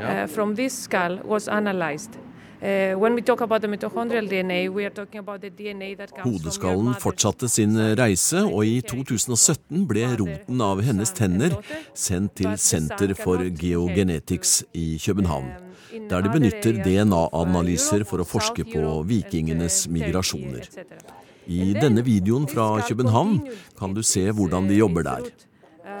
uh, 0.00 0.26
from 0.26 0.54
this 0.54 0.72
skull 0.72 1.18
was 1.24 1.48
analyzed. 1.48 2.16
Uh, 2.62 2.94
when 2.96 3.14
we 3.16 3.22
talk 3.22 3.40
about 3.40 3.60
the 3.60 3.66
mitochondrial 3.66 4.28
DNA, 4.28 4.68
we 4.68 4.84
are 4.84 4.90
talking 4.90 5.18
about 5.18 5.40
the 5.40 5.50
DNA 5.50 5.96
that 5.96 6.14
comes 6.14 6.22
from 6.22 6.30
your 6.30 6.40
Hodeskallen 6.40 6.94
fortsatte 6.94 7.48
sin 7.50 7.74
reise, 7.98 8.38
og 8.38 8.62
i 8.62 8.76
2017 8.86 9.82
ble 9.90 10.04
roten 10.20 10.62
av 10.62 10.78
hennes 10.86 11.10
tenner 11.10 11.56
sendt 11.90 12.36
til 12.38 12.54
Senter 12.62 13.16
for 13.18 13.42
Geogenetics 13.42 14.60
i 14.78 14.94
København, 15.02 15.50
der 16.06 16.22
de 16.22 16.30
benytter 16.30 16.78
DNA-analyser 16.86 18.06
for 18.06 18.22
å 18.22 18.30
forske 18.30 18.62
på 18.70 18.94
vikingenes 19.10 19.88
migrasjoner. 19.90 20.70
I 21.50 21.72
denne 21.74 22.06
videoen 22.06 22.46
fra 22.46 22.76
København 22.86 23.40
kan 23.74 23.90
du 23.90 24.06
se 24.06 24.28
hvordan 24.30 24.70
de 24.70 24.78
jobber 24.78 25.10
der. 25.10 25.32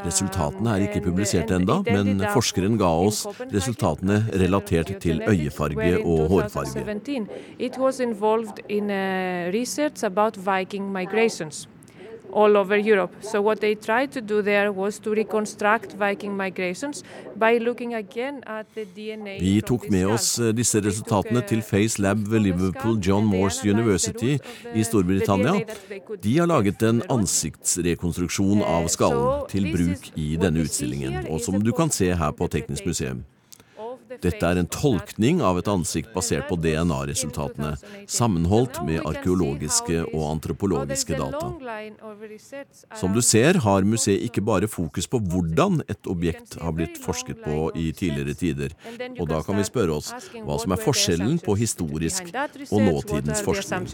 Resultatene 0.06 0.76
er 0.76 0.86
ikke 0.86 1.02
publisert 1.04 1.52
enda, 1.54 1.78
men 1.86 2.22
forskeren 2.34 2.78
ga 2.80 2.90
oss 3.06 3.24
resultatene 3.52 4.22
relatert 4.42 4.94
til 5.02 5.22
øyefarge 5.26 5.94
og 6.02 6.28
hårfarge. 6.32 6.84
All 12.32 12.56
over 12.56 12.76
Europe. 12.76 13.12
So 13.20 13.40
what 13.40 13.60
they 13.60 13.74
tried 13.74 14.12
to 14.12 14.20
do 14.20 14.42
there 14.42 14.72
was 14.72 14.98
to 15.00 15.14
reconstruct 15.14 15.96
Viking 15.98 16.36
migrations 16.36 17.04
by 17.36 17.58
looking 17.58 17.94
again 17.94 18.42
at 18.46 18.66
the 18.74 18.84
DNA 18.84 19.38
Vi 19.40 19.60
tok 19.60 19.88
med 19.90 20.06
oss 20.06 20.38
eh, 20.38 20.52
disse 20.54 20.80
resultatene 20.80 21.42
til 21.48 21.58
uh, 21.58 21.64
Face 21.64 22.02
Lab 22.02 22.18
ved 22.28 22.40
Liverpool 22.40 22.98
John 23.06 23.24
Moores 23.24 23.64
University 23.64 24.38
i 24.74 24.84
Storbritannia. 24.84 25.60
De 26.22 26.38
har 26.38 26.46
laget 26.46 26.82
en 26.82 27.02
ansiktsrekonstruksjon 27.10 28.62
av 28.62 28.82
Eh, 28.82 28.88
skallen 28.88 29.46
til 29.50 29.68
bruk 29.72 30.10
i 30.18 30.34
denne 30.40 30.64
utstillingen, 30.66 31.26
og 31.30 31.40
som 31.40 31.60
du 31.62 31.72
kan 31.72 31.90
se 31.90 32.12
her 32.14 32.30
på 32.32 32.48
Teknisk 32.48 32.86
museum. 32.86 33.24
Dette 34.20 34.48
er 34.48 34.60
en 34.60 34.68
tolkning 34.68 35.40
av 35.44 35.58
et 35.60 35.68
ansikt 35.70 36.12
basert 36.14 36.48
på 36.50 36.58
DNA-resultatene, 36.60 37.72
sammenholdt 38.10 38.82
med 38.86 39.00
arkeologiske 39.08 40.02
og 40.10 40.24
antropologiske 40.28 41.18
data. 41.18 41.52
Som 43.00 43.16
du 43.16 43.22
ser, 43.24 43.60
har 43.64 43.88
museet 43.88 44.26
ikke 44.26 44.44
bare 44.44 44.68
fokus 44.70 45.08
på 45.10 45.22
hvordan 45.22 45.80
et 45.88 46.10
objekt 46.10 46.58
har 46.60 46.76
blitt 46.76 47.00
forsket 47.02 47.40
på 47.44 47.70
i 47.78 47.90
tidligere 47.96 48.36
tider, 48.38 48.76
og 49.18 49.28
da 49.30 49.40
kan 49.46 49.58
vi 49.58 49.66
spørre 49.68 49.96
oss 50.00 50.12
hva 50.34 50.58
som 50.60 50.76
er 50.76 50.82
forskjellen 50.82 51.40
på 51.44 51.56
historisk 51.62 52.28
og 52.68 52.78
nåtidens 52.82 53.42
forskning. 53.46 53.88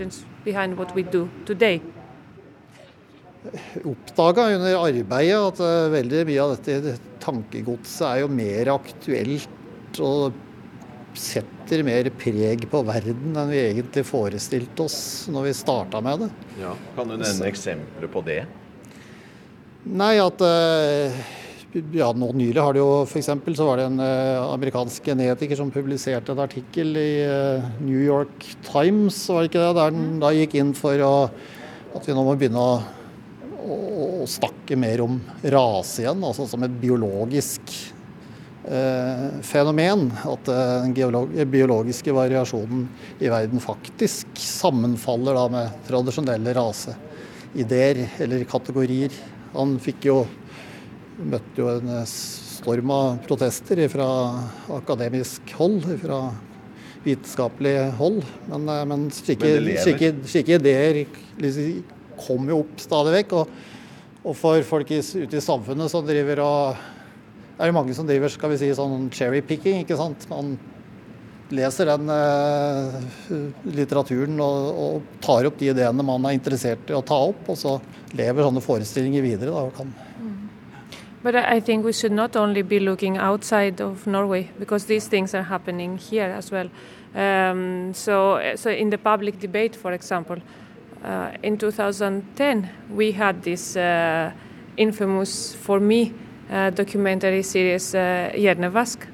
oppdaga 3.87 4.49
under 4.57 4.81
arbeidet 4.83 5.39
at 5.39 5.61
eh, 5.63 5.91
veldig 5.95 6.25
mye 6.29 6.43
av 6.45 6.55
dette 6.57 6.97
tankegodset 7.23 8.07
er 8.09 8.23
jo 8.25 8.33
mer 8.33 8.73
aktuelt 8.75 9.55
og 10.05 10.37
setter 11.19 11.83
mer 11.87 12.09
preg 12.19 12.65
på 12.71 12.83
verden 12.87 13.37
enn 13.37 13.51
vi 13.51 13.59
egentlig 13.63 14.05
forestilte 14.07 14.87
oss 14.87 15.01
når 15.33 15.49
vi 15.49 15.57
starta 15.57 16.03
med 16.05 16.25
det. 16.25 16.31
Ja, 16.61 16.75
kan 16.97 17.11
du 17.11 17.17
nevne 17.19 17.51
eksempler 17.51 18.13
på 18.13 18.23
det? 18.27 18.43
Nei, 19.89 20.15
at 20.21 20.43
eh, 20.45 21.19
ja, 21.97 22.11
nå 22.17 22.31
Nylig 22.37 22.61
har 22.61 22.75
det 22.75 22.83
jo 22.83 23.05
f.eks. 23.05 23.29
så 23.29 23.67
var 23.69 23.81
det 23.81 23.89
en 23.89 24.03
eh, 24.05 24.41
amerikansk 24.43 25.11
genetiker 25.11 25.59
som 25.59 25.73
publiserte 25.73 26.35
en 26.35 26.45
artikkel 26.45 26.97
i 27.01 27.11
eh, 27.25 27.69
New 27.83 28.01
York 28.01 28.47
Times, 28.67 29.21
var 29.29 29.45
det 29.45 29.53
ikke 29.53 29.65
det, 29.65 29.75
der 29.79 29.97
den 29.97 30.23
da 30.23 30.33
gikk 30.37 30.59
inn 30.61 30.75
for 30.77 31.05
å, 31.05 31.13
at 31.97 32.09
vi 32.09 32.17
nå 32.17 32.25
må 32.27 32.37
begynne 32.39 32.63
å, 32.63 32.81
å, 33.59 33.79
å 34.25 34.29
snakke 34.29 34.79
mer 34.81 35.05
om 35.05 35.21
rase 35.45 36.05
igjen, 36.05 36.25
altså 36.25 36.49
som 36.51 36.67
et 36.67 36.81
biologisk 36.83 37.73
fenomen. 39.47 40.09
At 40.29 40.49
eh, 40.53 40.89
den 40.89 41.51
biologiske 41.53 42.13
variasjonen 42.13 42.89
i 43.19 43.31
verden 43.33 43.63
faktisk 43.63 44.27
sammenfaller 44.43 45.41
med 45.53 45.79
tradisjonelle 45.89 46.57
raseideer 46.59 48.05
eller 48.19 48.45
kategorier. 48.49 49.15
Han 49.55 49.79
fikk 49.83 50.11
jo 50.11 50.19
møtte 51.19 51.63
jo 51.63 51.71
en 51.73 51.95
eh, 51.99 52.05
storm 52.09 52.93
av 52.95 53.17
protester 53.27 53.81
fra 53.91 54.09
akademisk 54.77 55.55
hold, 55.59 55.87
fra 56.03 56.21
vitenskapelig 57.05 57.77
hold. 57.99 58.23
Men, 58.51 58.69
eh, 58.69 58.85
men 58.91 59.09
slike, 59.15 59.55
slike, 59.85 60.13
slike 60.29 60.61
ideer 60.61 61.03
liksom, 61.41 61.83
kommer 62.19 62.55
jo 62.55 62.63
opp 62.65 62.85
stadig 62.85 63.17
vekk. 63.21 63.35
Og, 63.41 63.67
og 64.29 64.39
for 64.39 64.63
folk 64.67 64.93
i, 64.95 65.01
ute 65.03 65.39
i 65.39 65.45
samfunnet 65.45 65.91
som 65.93 66.07
driver 66.07 66.45
og 66.45 66.87
er 67.59 67.71
jo 67.71 67.77
mange 67.77 67.95
som 67.97 68.07
driver 68.07 68.31
skal 68.33 68.53
vi 68.53 68.59
si, 68.61 68.73
sånn 68.77 69.09
cherry-picking. 69.15 69.83
ikke 69.83 69.99
sant? 69.99 70.27
Man 70.31 70.57
leser 71.51 71.89
den 71.89 72.11
eh, 72.13 72.99
litteraturen 73.73 74.37
og, 74.45 74.83
og 74.85 75.09
tar 75.25 75.49
opp 75.49 75.57
de 75.59 75.71
ideene 75.73 76.05
man 76.05 76.27
er 76.29 76.37
interessert 76.37 76.91
i 76.91 76.97
å 76.97 77.05
ta 77.05 77.19
opp, 77.31 77.49
og 77.49 77.59
så 77.59 77.79
lever 78.19 78.45
sånne 78.45 78.63
forestillinger 78.65 79.25
videre. 79.25 79.55
Da, 79.55 79.65
og 79.69 79.75
kan 79.77 79.95
But 81.21 81.35
I 81.35 81.57
I 81.57 81.61
think 81.61 81.85
we 81.85 81.93
should 81.93 82.13
not 82.13 82.37
only 82.37 82.63
be 82.63 82.79
looking 82.79 83.19
outside 83.19 83.81
of 83.81 84.07
Norway 84.07 84.51
because 84.59 84.87
these 84.87 85.09
things 85.09 85.35
are 85.35 85.43
happening 85.43 85.99
here 85.99 86.31
as 86.31 86.53
well. 86.53 86.71
Um, 87.15 87.93
so, 87.93 88.41
so 88.55 88.71
in 88.71 88.91
the 88.91 88.99
public 88.99 89.41
debate, 89.41 89.75
for 89.75 89.93
example, 89.93 90.37
uh, 91.05 91.31
in 91.43 91.59
2010 91.59 92.69
we 92.91 93.13
had 93.13 93.43
this 93.43 93.77
uh, 93.77 94.31
infamous, 94.77 95.55
for 95.55 95.81
me, 95.81 96.13
uh, 96.51 96.71
documentary 96.77 97.43
series 97.43 97.95
uh, 97.95 98.01
Hjernevask. 98.35 99.09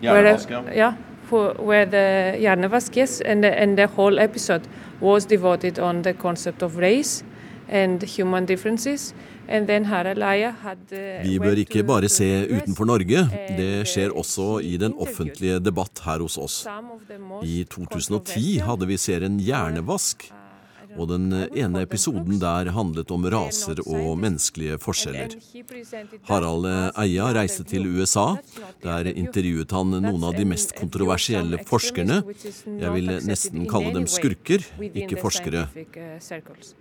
where, 0.00 0.22
Hjernevask, 0.22 0.50
ja. 0.50 0.62
yeah, 0.74 0.94
for, 1.28 1.54
where 1.58 1.86
the 1.86 2.38
Hjernevask, 2.38 2.96
yes, 2.96 3.20
and 3.20 3.42
the, 3.42 3.50
and 3.62 3.76
the 3.76 3.86
whole 3.86 4.18
episode 4.18 4.62
was 5.00 5.26
devoted 5.26 5.78
on 5.78 6.02
the 6.02 6.12
concept 6.12 6.62
of 6.62 6.76
race 6.76 7.24
and 7.68 8.02
human 8.02 8.46
differences. 8.46 9.14
And 9.48 9.66
then 9.66 9.84
Harald 9.84 10.22
Eia 10.22 10.54
had 10.62 10.78
uh, 10.92 11.26
Vi 11.26 11.38
bør 11.38 11.58
ikke 11.60 11.82
bare 11.84 12.08
se 12.08 12.46
utenfor 12.48 12.84
Norge, 12.88 13.26
det 13.58 13.80
uh, 13.80 13.86
skjer 13.86 14.14
også 14.16 14.58
i 14.64 14.76
den 14.80 14.94
offentlige 14.96 15.58
debatt 15.60 16.00
her 16.04 16.22
hos 16.24 16.38
oss. 16.38 16.66
I 17.44 17.64
2010 17.70 18.58
hadde 18.64 18.88
vi 18.88 18.96
serien 18.96 19.36
Hjernevask, 19.40 20.30
uh, 20.30 20.43
og 20.98 21.08
den 21.10 21.32
would 21.32 21.56
ene 21.56 21.84
episoden 21.84 22.38
der 22.42 22.70
handlet 22.74 23.10
om 23.14 23.24
raser 23.32 23.80
og 23.86 24.18
menneskelige 24.18 24.78
forskjeller. 24.82 25.36
Harald 26.28 26.68
Eia 27.00 27.30
reiste 27.36 27.64
til. 27.64 27.84
USA. 27.84 28.36
Der 28.82 29.10
intervjuet 29.12 29.70
han 29.76 29.92
noen 30.02 30.22
av 30.24 30.34
de 30.36 30.46
mest 30.48 30.72
kontroversielle 30.78 31.60
forskerne. 31.68 32.22
Jeg 32.64 32.94
vil 32.96 33.12
nesten 33.28 33.68
kalle 33.70 33.92
dem 33.94 34.08
skurker, 34.10 34.64
ikke 34.94 35.20
forskere. 35.20 35.66
scientific, 35.74 36.20
circles. 36.20 36.74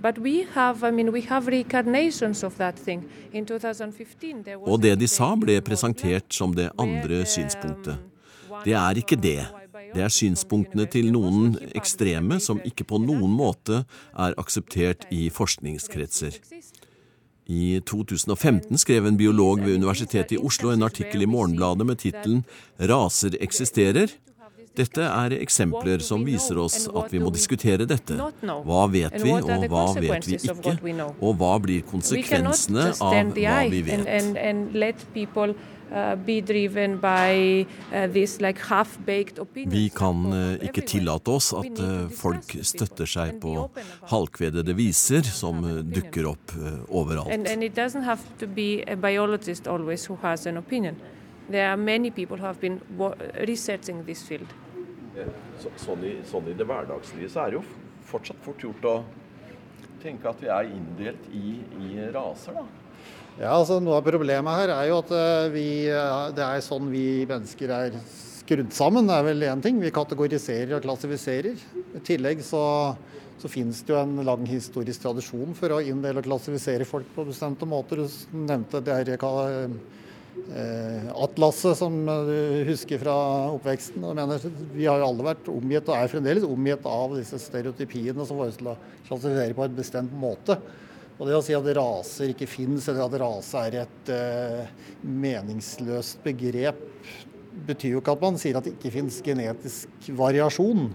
But 0.00 0.18
we 0.18 0.46
have, 0.54 0.84
I 0.84 0.90
mean, 0.90 1.10
we 1.12 1.22
have 1.22 1.48
reincarnations 1.48 2.44
of 2.44 2.56
that 2.58 2.76
thing. 2.76 3.08
In 3.32 3.44
2015, 3.46 4.44
there 4.44 4.58
was 4.58 4.68
Og 4.68 4.82
det 4.82 4.98
de 5.00 5.08
sa, 5.08 5.34
ble 5.34 5.60
presentert 5.60 6.32
som 6.32 6.54
det 6.54 6.70
andre 6.78 7.20
um, 7.20 7.26
synspunktet. 7.26 7.98
Det 8.64 8.72
er 8.72 9.00
ikke 9.02 9.16
det. 9.16 9.42
Det 9.94 10.04
er 10.04 10.12
synspunktene 10.12 10.86
til 10.90 11.10
noen 11.14 11.56
ekstreme 11.78 12.40
som 12.42 12.60
ikke 12.66 12.86
på 12.88 13.00
noen 13.02 13.32
måte 13.32 13.84
er 14.12 14.36
akseptert 14.40 15.08
i 15.14 15.28
forskningskretser. 15.32 16.38
I 17.48 17.80
2015 17.88 18.76
skrev 18.76 19.06
en 19.08 19.16
biolog 19.16 19.62
ved 19.64 19.78
Universitetet 19.80 20.36
i 20.36 20.40
Oslo 20.44 20.68
en 20.74 20.84
artikkel 20.84 21.24
i 21.24 21.30
Morgenbladet 21.30 21.86
med 21.86 21.96
tittelen 22.02 22.44
'Raser 22.78 23.38
eksisterer'. 23.40 24.12
Dette 24.78 25.02
er 25.02 25.34
eksempler 25.40 26.02
som 26.04 26.22
viser 26.26 26.58
oss 26.62 26.86
at 26.86 27.12
vi 27.12 27.18
må 27.22 27.32
diskutere 27.34 27.86
dette. 27.88 28.14
Hva 28.44 28.84
vet 28.92 29.16
vi, 29.24 29.32
og 29.32 29.64
hva 29.72 29.86
vet 29.96 30.28
vi 30.28 30.36
ikke? 30.38 30.76
Og 31.18 31.34
hva 31.40 31.54
blir 31.64 31.82
konsekvensene 31.88 32.92
av 33.00 33.32
hva 33.34 33.58
vi 33.72 33.82
vet? 33.88 34.06
And, 35.90 35.96
and 35.96 36.10
let 36.10 36.26
people 36.26 36.26
be 36.26 36.40
driven 36.40 36.98
by 36.98 37.66
this 38.12 38.40
like 38.40 38.58
half-baked 38.58 39.38
opinions. 39.38 39.74
Vi 39.74 39.88
kan 39.88 40.32
eh, 40.32 40.68
ikke 40.68 40.80
tillate 40.86 41.28
oss 41.28 41.52
at 41.52 41.78
eh, 41.78 42.08
folk 42.10 42.56
støtter 42.62 43.06
seg 43.06 43.40
på 43.40 43.70
halvkvedede 44.10 44.74
viser 44.74 45.22
som 45.22 45.64
eh, 45.64 45.82
dukker 45.84 46.26
opp 46.26 46.52
eh, 46.56 46.80
overalt. 46.88 47.28
and 47.48 47.62
it 47.62 47.74
doesn't 47.74 48.02
have 48.04 48.20
to 48.38 48.46
be 48.46 48.82
a 48.86 48.94
biologist 48.96 49.66
always 49.66 50.06
who 50.06 50.16
has 50.22 50.46
an 50.46 50.56
opinion. 50.56 50.96
There 51.50 51.66
are 51.70 51.76
many 51.76 52.10
people 52.10 52.36
who 52.36 52.46
have 52.46 52.60
been 52.60 52.80
wo- 52.96 53.14
researching 53.46 54.04
this 54.04 54.22
field. 54.22 54.48
sånn, 55.76 56.04
i, 56.04 56.54
det 56.54 56.66
hverdagslige 56.66 57.28
så 57.28 57.40
er 57.40 57.50
det 57.50 57.54
jo 57.58 57.62
fortsatt 58.06 58.36
fort 58.44 58.62
gjort 58.62 58.84
å 58.84 59.04
tenke 60.02 60.28
at 60.28 60.42
vi 60.42 60.46
er 60.46 60.68
inndelt 60.70 61.24
i, 61.34 61.56
raser, 62.14 62.52
da. 62.54 62.87
Ja, 63.38 63.52
altså 63.54 63.76
Noe 63.78 64.00
av 64.00 64.06
problemet 64.06 64.56
her 64.58 64.70
er 64.74 64.88
jo 64.88 64.96
at 64.98 65.12
eh, 65.14 65.44
vi, 65.54 65.66
eh, 65.86 66.22
det 66.34 66.42
er 66.42 66.62
sånn 66.64 66.88
vi 66.90 67.22
mennesker 67.22 67.70
er 67.70 67.98
skrudd 68.10 68.72
sammen. 68.74 69.06
Det 69.06 69.14
er 69.14 69.26
vel 69.28 69.44
én 69.46 69.60
ting. 69.62 69.76
Vi 69.78 69.92
kategoriserer 69.94 70.74
og 70.74 70.82
klassifiserer. 70.82 71.60
I 71.94 72.02
tillegg 72.02 72.42
så, 72.42 72.62
så 73.38 73.50
finnes 73.52 73.84
det 73.86 73.94
jo 73.94 74.00
en 74.00 74.24
lang 74.26 74.42
historisk 74.50 75.04
tradisjon 75.04 75.54
for 75.54 75.76
å 75.76 75.78
inndele 75.86 76.18
og 76.18 76.26
klassifisere 76.26 76.88
folk 76.88 77.06
på 77.14 77.28
bestemte 77.28 77.68
måter. 77.70 78.02
Du 78.02 78.42
nevnte 78.42 78.82
det 78.82 78.98
her 78.98 79.14
eh, 79.22 81.06
atlaset 81.14 81.78
som 81.78 81.94
du 82.02 82.34
husker 82.72 82.98
fra 83.04 83.14
oppveksten. 83.52 84.02
Mener, 84.18 84.50
vi 84.74 84.90
har 84.90 84.98
jo 84.98 85.12
alle 85.12 85.28
vært 85.30 85.52
omgitt, 85.54 85.86
og 85.86 85.94
er 85.94 86.10
fremdeles 86.10 86.48
omgitt 86.48 86.90
av 86.90 87.14
disse 87.20 87.38
stereotypiene 87.46 88.26
som 88.26 88.42
får 88.42 88.50
oss 88.50 88.60
til 88.64 88.74
å 88.74 88.76
klassifisere 89.06 89.54
på 89.54 89.68
en 89.68 89.78
bestemt 89.78 90.20
måte. 90.26 90.58
Og 91.18 91.26
det 91.26 91.34
å 91.34 91.42
si 91.42 91.54
at 91.56 91.66
raser 91.74 92.30
ikke 92.30 92.46
fins, 92.46 92.86
eller 92.90 93.08
at 93.08 93.18
rase 93.24 93.62
er 93.66 93.80
et 93.82 94.10
eh, 94.14 94.90
meningsløst 95.02 96.22
begrep, 96.22 96.78
betyr 97.66 97.96
jo 97.96 98.02
ikke 98.02 98.14
at 98.14 98.22
man 98.22 98.38
sier 98.38 98.58
at 98.58 98.66
det 98.66 98.76
ikke 98.76 98.94
fins 98.94 99.18
genetisk 99.26 100.10
variasjon. 100.14 100.86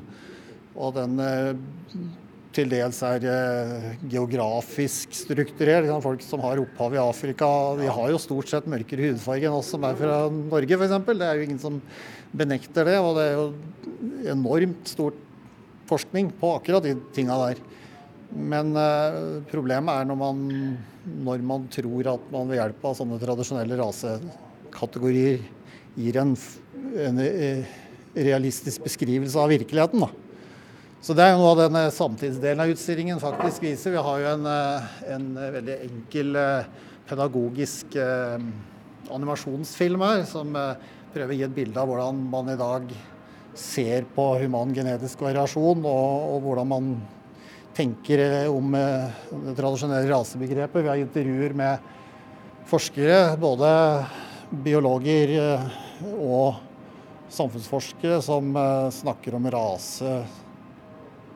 Og 0.80 0.94
den 0.96 1.20
eh, 1.20 1.50
til 2.54 2.70
dels 2.72 3.02
er 3.06 3.26
eh, 3.28 3.90
geografisk 4.12 5.12
strukturert. 5.18 5.88
Ikke? 5.90 6.00
Folk 6.06 6.24
som 6.26 6.44
har 6.46 6.62
opphav 6.62 6.96
i 6.96 7.02
Afrika, 7.02 7.50
de 7.80 7.92
har 7.92 8.14
jo 8.14 8.22
stort 8.22 8.52
sett 8.52 8.70
mørkere 8.70 9.12
hudfarge 9.12 9.50
enn 9.50 9.60
oss 9.60 9.74
som 9.74 9.84
er 9.88 10.00
fra 10.00 10.24
Norge, 10.32 10.80
f.eks. 10.80 10.98
Det 11.10 11.28
er 11.28 11.40
jo 11.40 11.48
ingen 11.50 11.62
som 11.62 11.82
benekter 12.32 12.88
det. 12.90 12.98
Og 13.04 13.20
det 13.20 13.28
er 13.28 13.38
jo 13.42 13.48
enormt 14.38 14.96
stort 14.96 15.20
forskning 15.90 16.32
på 16.40 16.56
akkurat 16.56 16.86
de 16.86 16.96
tinga 17.16 17.38
der. 17.50 17.64
Men 18.34 18.74
eh, 18.78 19.17
problemet 19.52 19.93
er 19.93 20.08
når 20.10 20.17
man, 20.17 20.41
når 21.26 21.46
man 21.46 21.67
tror 21.74 22.10
at 22.15 22.26
man 22.34 22.50
ved 22.50 22.58
hjelp 22.58 22.88
av 22.89 22.98
sånne 22.98 23.19
tradisjonelle 23.22 23.78
rasekategorier 23.78 25.43
gir 26.00 26.19
en, 26.22 26.34
en 27.06 27.22
eh, 27.22 27.69
realistisk 28.17 28.88
beskrivelse 28.88 29.38
av 29.39 29.54
virkeligheten. 29.54 30.02
Da. 30.02 30.10
Så 31.04 31.13
Det 31.13 31.26
er 31.26 31.34
jo 31.34 31.43
noe 31.43 31.54
av 31.54 31.62
denne 31.65 31.86
samtidsdelen 31.93 32.63
av 32.63 32.74
utstillingen 32.74 33.22
faktisk 33.22 33.67
viser. 33.67 33.93
Vi 33.93 34.06
har 34.08 34.24
jo 34.24 34.34
en, 34.34 34.50
eh, 34.50 34.91
en 35.13 35.30
veldig 35.60 35.80
enkel 35.91 36.41
pedagogisk 37.04 37.98
animasjonsfilm 39.12 40.02
her, 40.02 40.22
som 40.26 40.56
prøver 41.13 41.34
å 41.34 41.36
gi 41.36 41.43
et 41.43 41.54
bilde 41.54 41.78
av 41.78 41.89
hvordan 41.91 42.22
man 42.32 42.48
i 42.54 42.56
dag 42.58 42.93
ser 43.60 44.08
på 44.15 44.30
human 44.41 44.72
genetisk 44.74 45.22
variasjon, 45.22 45.84
og, 45.84 46.30
og 46.32 46.48
hvordan 46.48 46.72
man 46.72 46.88
tenker 47.76 48.50
om 48.50 48.76
eh, 48.76 49.10
det 49.46 49.56
tradisjonelle 49.58 50.10
rasebegrepet. 50.10 50.84
Vi 50.84 50.90
har 50.90 51.02
intervjuer 51.02 51.54
med 51.58 51.78
forskere, 52.70 53.38
både 53.42 53.70
biologer 54.64 55.34
eh, 55.40 55.68
og 56.22 56.62
samfunnsforskere, 57.34 58.22
som 58.22 58.56
eh, 58.56 58.90
snakker 58.94 59.38
om 59.38 59.50
rase 59.52 60.18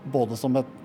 både 0.08 0.38
som 0.39 0.56
et 0.56 0.76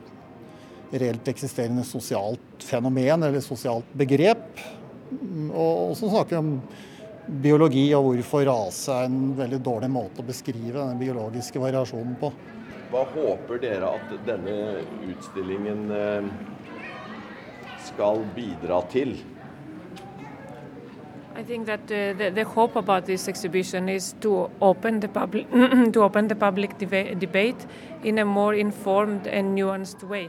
reelt 0.92 1.28
eksisterende 1.30 1.84
sosialt 1.86 2.64
fenomen 2.66 3.22
eller 3.22 3.44
sosialt 3.44 3.92
begrep, 3.96 4.58
og 5.52 5.92
som 5.96 6.10
snakker 6.10 6.40
om 6.40 6.56
biologi 7.42 7.84
og 7.94 8.08
hvorfor 8.08 8.44
rase 8.48 8.96
er 8.96 9.06
en 9.06 9.30
veldig 9.38 9.60
dårlig 9.62 9.88
måte 9.92 10.20
å 10.20 10.26
beskrive 10.26 10.74
den 10.80 10.98
biologiske 11.00 11.60
variasjonen 11.62 12.16
på. 12.20 12.32
Hva 12.92 13.06
håper 13.08 13.56
dere 13.62 13.88
at 13.88 14.10
denne 14.26 14.54
utstillingen 15.08 15.86
eh, 15.96 16.26
skal 17.86 18.20
bidra 18.36 18.82
til? 18.92 19.14
I 21.32 21.42
think 21.42 21.64
that 21.66 21.88
uh, 21.88 22.12
the, 22.18 22.28
the, 22.30 22.44
hope 22.44 22.76
about 22.76 23.06
this 23.06 23.28
exhibition 23.28 23.88
is 23.88 24.14
to 24.20 24.50
open 24.60 25.00
the 25.00 25.08
public 25.08 25.48
to 25.94 26.02
open 26.02 26.28
the 26.28 26.36
public 26.36 26.76
debate 26.76 27.66
in 28.04 28.18
a 28.18 28.24
more 28.24 28.54
informed 28.54 29.26
and 29.26 29.56
nuanced 29.56 30.04
way. 30.04 30.28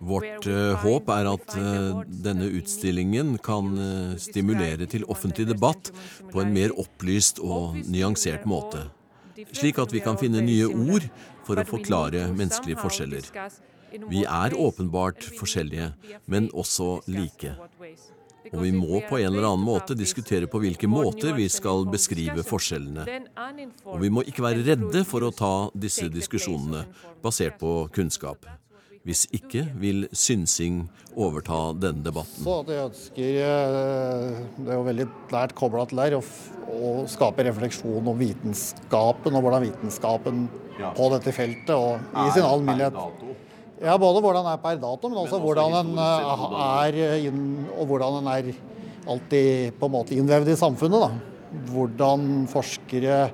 Vårt 0.00 0.46
uh, 0.46 0.78
håp 0.80 1.08
er 1.12 1.28
at 1.28 1.56
uh, 1.58 2.02
denne 2.24 2.48
utstillingen 2.56 3.36
kan 3.44 3.72
uh, 3.76 4.16
stimulere 4.16 4.86
til 4.86 5.04
offentlig 5.12 5.50
debatt 5.50 5.92
på 6.32 6.40
en 6.40 6.54
mer 6.54 6.72
opplyst 6.72 7.42
og 7.42 7.76
nyansert 7.84 8.48
måte. 8.48 8.88
Slik 9.52 9.78
at 9.78 9.92
vi 9.92 10.00
kan 10.02 10.16
finne 10.18 10.40
nye 10.42 10.66
ord 10.70 11.04
for 11.48 11.60
å 11.60 11.66
forklare 11.66 12.28
menneskelige 12.36 12.80
forskjeller. 12.84 13.32
Vi 14.12 14.22
er 14.28 14.54
åpenbart 14.54 15.30
forskjellige, 15.38 15.92
men 16.28 16.50
også 16.52 16.98
like. 17.08 17.54
Og 18.52 18.62
vi 18.62 18.70
må 18.72 19.00
på 19.08 19.18
en 19.18 19.32
eller 19.32 19.48
annen 19.48 19.64
måte 19.64 19.96
diskutere 19.96 20.48
på 20.48 20.60
hvilke 20.62 20.88
måter 20.88 21.34
vi 21.36 21.48
skal 21.52 21.84
beskrive 21.90 22.44
forskjellene. 22.46 23.04
Og 23.88 23.98
vi 24.04 24.12
må 24.12 24.24
ikke 24.28 24.44
være 24.44 24.64
redde 24.68 25.04
for 25.08 25.26
å 25.26 25.34
ta 25.34 25.52
disse 25.76 26.08
diskusjonene 26.12 26.86
basert 27.24 27.58
på 27.60 27.74
kunnskap. 27.92 28.46
Hvis 29.08 29.24
ikke 29.32 29.62
vil 29.80 30.04
synsing 30.12 30.82
overta 31.16 31.72
denne 31.80 32.04
debatten. 32.04 32.44
Så 32.44 32.58
jeg 32.68 32.84
ønsker, 32.90 33.38
eh, 33.40 34.44
Det 34.58 34.68
er 34.68 34.76
jo 34.76 34.84
veldig 34.84 35.06
nært 35.32 35.54
kobla 35.56 35.86
til 35.88 35.96
der 35.96 36.18
å 36.20 37.08
skape 37.08 37.46
refleksjon 37.46 38.06
om 38.06 38.18
vitenskapen 38.18 39.34
og 39.34 39.42
hvordan 39.42 39.64
vitenskapen 39.64 40.48
på 40.76 41.10
dette 41.14 41.32
feltet 41.32 41.72
og 41.72 41.96
i 42.26 42.30
sin 42.34 42.44
alminnelighet 42.44 42.94
ja, 43.80 43.96
Både 43.96 44.20
hvordan 44.20 44.44
den 44.44 44.52
er 44.52 44.60
per 44.62 44.76
dato, 44.76 45.08
men 45.08 45.18
også 45.22 45.40
hvordan 45.40 45.72
den 45.78 45.98
eh, 46.02 46.54
er 46.84 47.28
inn, 47.30 47.42
og 47.78 47.86
hvordan 47.86 48.18
den 48.18 48.32
er 48.32 48.52
alltid 49.08 49.78
på 49.78 49.88
en 49.88 49.94
måte 49.94 50.16
innvevd 50.18 50.52
i 50.52 50.58
samfunnet. 50.58 51.00
da. 51.00 51.10
Hvordan 51.72 52.46
forskere 52.50 53.30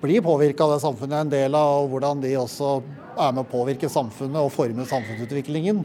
blir 0.00 0.22
påvirka 0.24 0.64
av 0.64 0.76
det 0.76 0.82
samfunnet 0.84 1.16
er 1.16 1.26
en 1.26 1.32
del 1.34 1.58
av, 1.58 1.82
og 1.82 1.90
hvordan 1.92 2.22
de 2.22 2.32
også 2.40 2.78
er 3.20 3.36
med 3.36 3.44
å 3.44 3.50
påvirke 3.50 3.90
samfunnet 3.92 4.40
og 4.40 4.52
forme 4.54 4.86
samfunnsutviklingen. 4.88 5.84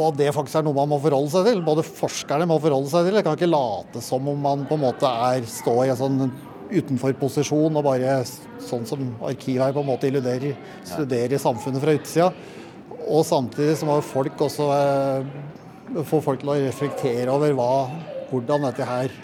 Og 0.00 0.14
det 0.18 0.30
faktisk 0.34 0.60
er 0.60 0.66
noe 0.66 0.76
man 0.76 0.90
må 0.92 1.00
forholde 1.02 1.32
seg 1.32 1.48
til. 1.48 1.64
Både 1.66 1.84
forskerne 1.86 2.46
må 2.48 2.60
forholde 2.62 2.92
seg 2.92 3.08
til 3.08 3.16
det. 3.16 3.24
Kan 3.26 3.38
ikke 3.38 3.50
late 3.50 4.02
som 4.04 4.28
om 4.30 4.40
man 4.44 4.64
på 4.68 4.76
en 4.76 4.84
måte 4.84 5.10
er, 5.30 5.46
står 5.48 5.82
i 5.86 5.92
en 5.94 6.00
sånn 6.00 6.30
utenfor-posisjon 6.70 7.78
og 7.78 7.86
bare 7.86 8.20
sånn 8.62 8.86
som 8.86 9.08
arkivet 9.26 9.74
på 9.74 9.82
en 9.82 9.88
måte 9.88 10.06
illuderer, 10.10 10.54
studerer 10.86 11.42
samfunnet 11.42 11.82
fra 11.82 11.96
utsida. 11.96 12.30
Og 13.10 13.24
samtidig 13.26 13.78
så 13.80 13.88
må 13.88 13.96
folk 14.06 14.44
også 14.46 14.68
eh, 14.76 15.30
få 16.06 16.20
folk 16.22 16.42
til 16.42 16.52
å 16.52 16.58
reflektere 16.60 17.32
over 17.32 17.54
hva, 17.58 17.72
hvordan 18.30 18.68
dette 18.68 18.86
her 18.86 19.16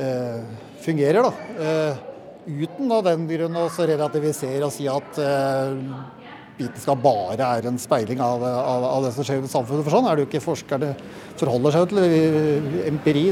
eh, 0.00 0.46
fungerer. 0.84 1.26
da. 1.26 1.66
Eh, 1.66 2.06
uten 2.64 2.92
av 2.94 3.04
den 3.04 3.26
grunn 3.28 3.58
å 3.60 3.68
relativisere 3.68 4.64
og 4.66 4.72
si 4.74 4.88
at 4.90 5.20
eh, 5.20 5.76
vitenskap 6.60 7.00
bare 7.02 7.46
er 7.58 7.68
en 7.70 7.78
speiling 7.80 8.20
av, 8.24 8.44
av, 8.44 8.84
av, 8.90 9.06
det 9.06 9.14
som 9.16 9.26
skjer 9.26 9.44
i 9.44 9.50
samfunnet. 9.50 9.86
For 9.86 9.96
sånn 9.96 10.08
er 10.10 10.18
det 10.18 10.24
jo 10.24 10.30
ikke 10.30 10.44
forskerne 10.44 10.92
forholder 11.40 11.76
seg 11.76 11.90
til 11.92 11.98
empiri. 12.90 13.26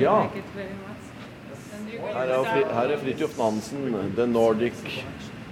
Ja. 0.00 0.16
Her 2.16 2.30
er, 2.32 2.72
her 2.74 2.92
er 2.92 2.98
Fridtjof 3.00 3.38
Nansen, 3.38 3.94
'The 4.16 4.26
Nordic 4.26 4.74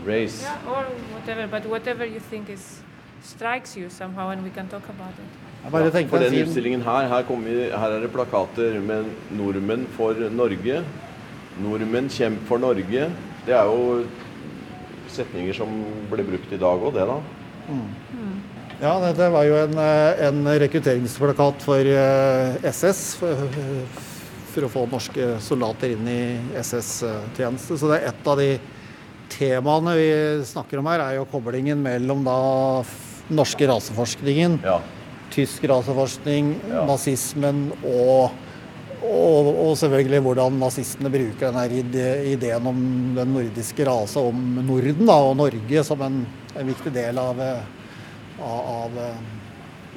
Race'. 0.06 0.42
Yeah, 0.42 0.68
or 0.68 0.84
whatever, 1.14 1.46
but 1.46 1.66
whatever 1.70 2.04
you 2.04 2.20
think 2.20 2.50
is 2.50 2.82
strikes 3.22 3.76
you 3.76 3.88
somehow, 3.90 4.30
and 4.30 4.44
we 4.44 4.50
can 4.50 4.68
talk 4.68 4.88
about 4.88 5.14
it. 5.18 5.44
Ja, 5.64 5.70
for 5.70 6.18
denne 6.18 6.42
utstillingen 6.44 6.82
her, 6.82 7.08
her, 7.08 7.22
vi, 7.44 7.54
her, 7.72 7.96
er 7.96 8.00
det 8.00 8.10
plakater 8.12 8.80
med 8.80 9.04
'Nordmenn 9.32 9.86
for 9.96 10.12
Norge', 10.12 10.84
'Nordmenn 11.60 12.10
kjemp 12.10 12.46
for 12.48 12.58
Norge'. 12.58 13.10
Det 13.46 13.54
er 13.54 13.64
jo 13.70 14.04
setninger 15.14 15.54
som 15.54 15.70
ble 16.10 16.24
brukt 16.26 16.52
i 16.52 16.58
dag 16.58 16.82
òg, 16.82 16.94
det 16.96 17.06
da. 17.06 17.18
Mm. 17.68 18.40
Ja, 18.80 19.12
det 19.14 19.28
var 19.30 19.44
jo 19.46 19.54
en, 19.62 19.78
eh, 19.78 20.26
en 20.26 20.44
rekrutteringsplakat 20.44 21.62
for 21.62 21.78
SS. 22.64 23.22
Eh, 23.22 23.44
for, 23.44 23.46
for, 24.54 24.66
å 24.66 24.72
få 24.72 24.86
norske 24.90 25.28
soldater 25.42 25.94
inn 25.94 26.08
i 26.08 26.22
SS-tjeneste. 26.58 27.78
Så 27.78 27.90
det 27.90 28.00
er 28.00 28.10
et 28.10 28.28
av 28.30 28.38
de 28.38 28.58
temaene 29.32 29.94
vi 29.98 30.10
snakker 30.46 30.78
om 30.78 30.90
her, 30.90 31.02
er 31.02 31.18
jo 31.18 31.28
koblingen 31.30 31.80
mellom 31.82 32.24
da 32.26 32.38
norske 33.34 33.66
raseforskningen, 33.68 34.58
ja. 34.64 34.78
tysk 35.34 35.64
raseforskning, 35.70 36.54
ja. 36.68 36.84
nazismen 36.88 37.70
og 37.80 38.34
og, 39.04 39.50
og, 39.52 39.72
selvfølgelig 39.78 40.22
hvordan 40.24 40.58
nazistene 40.60 41.12
bruker 41.12 41.52
denne 41.52 42.00
ideen 42.32 42.66
om 42.70 42.80
den 43.18 43.32
nordiske 43.36 43.86
rase, 43.88 44.20
om 44.20 44.58
Norden 44.64 45.04
da, 45.06 45.18
og 45.28 45.36
Norge 45.40 45.84
som 45.86 46.02
en, 46.06 46.22
en 46.54 46.68
viktig 46.72 46.92
del 46.94 47.20
av, 47.20 47.40
av, 47.44 48.60
av 48.74 49.00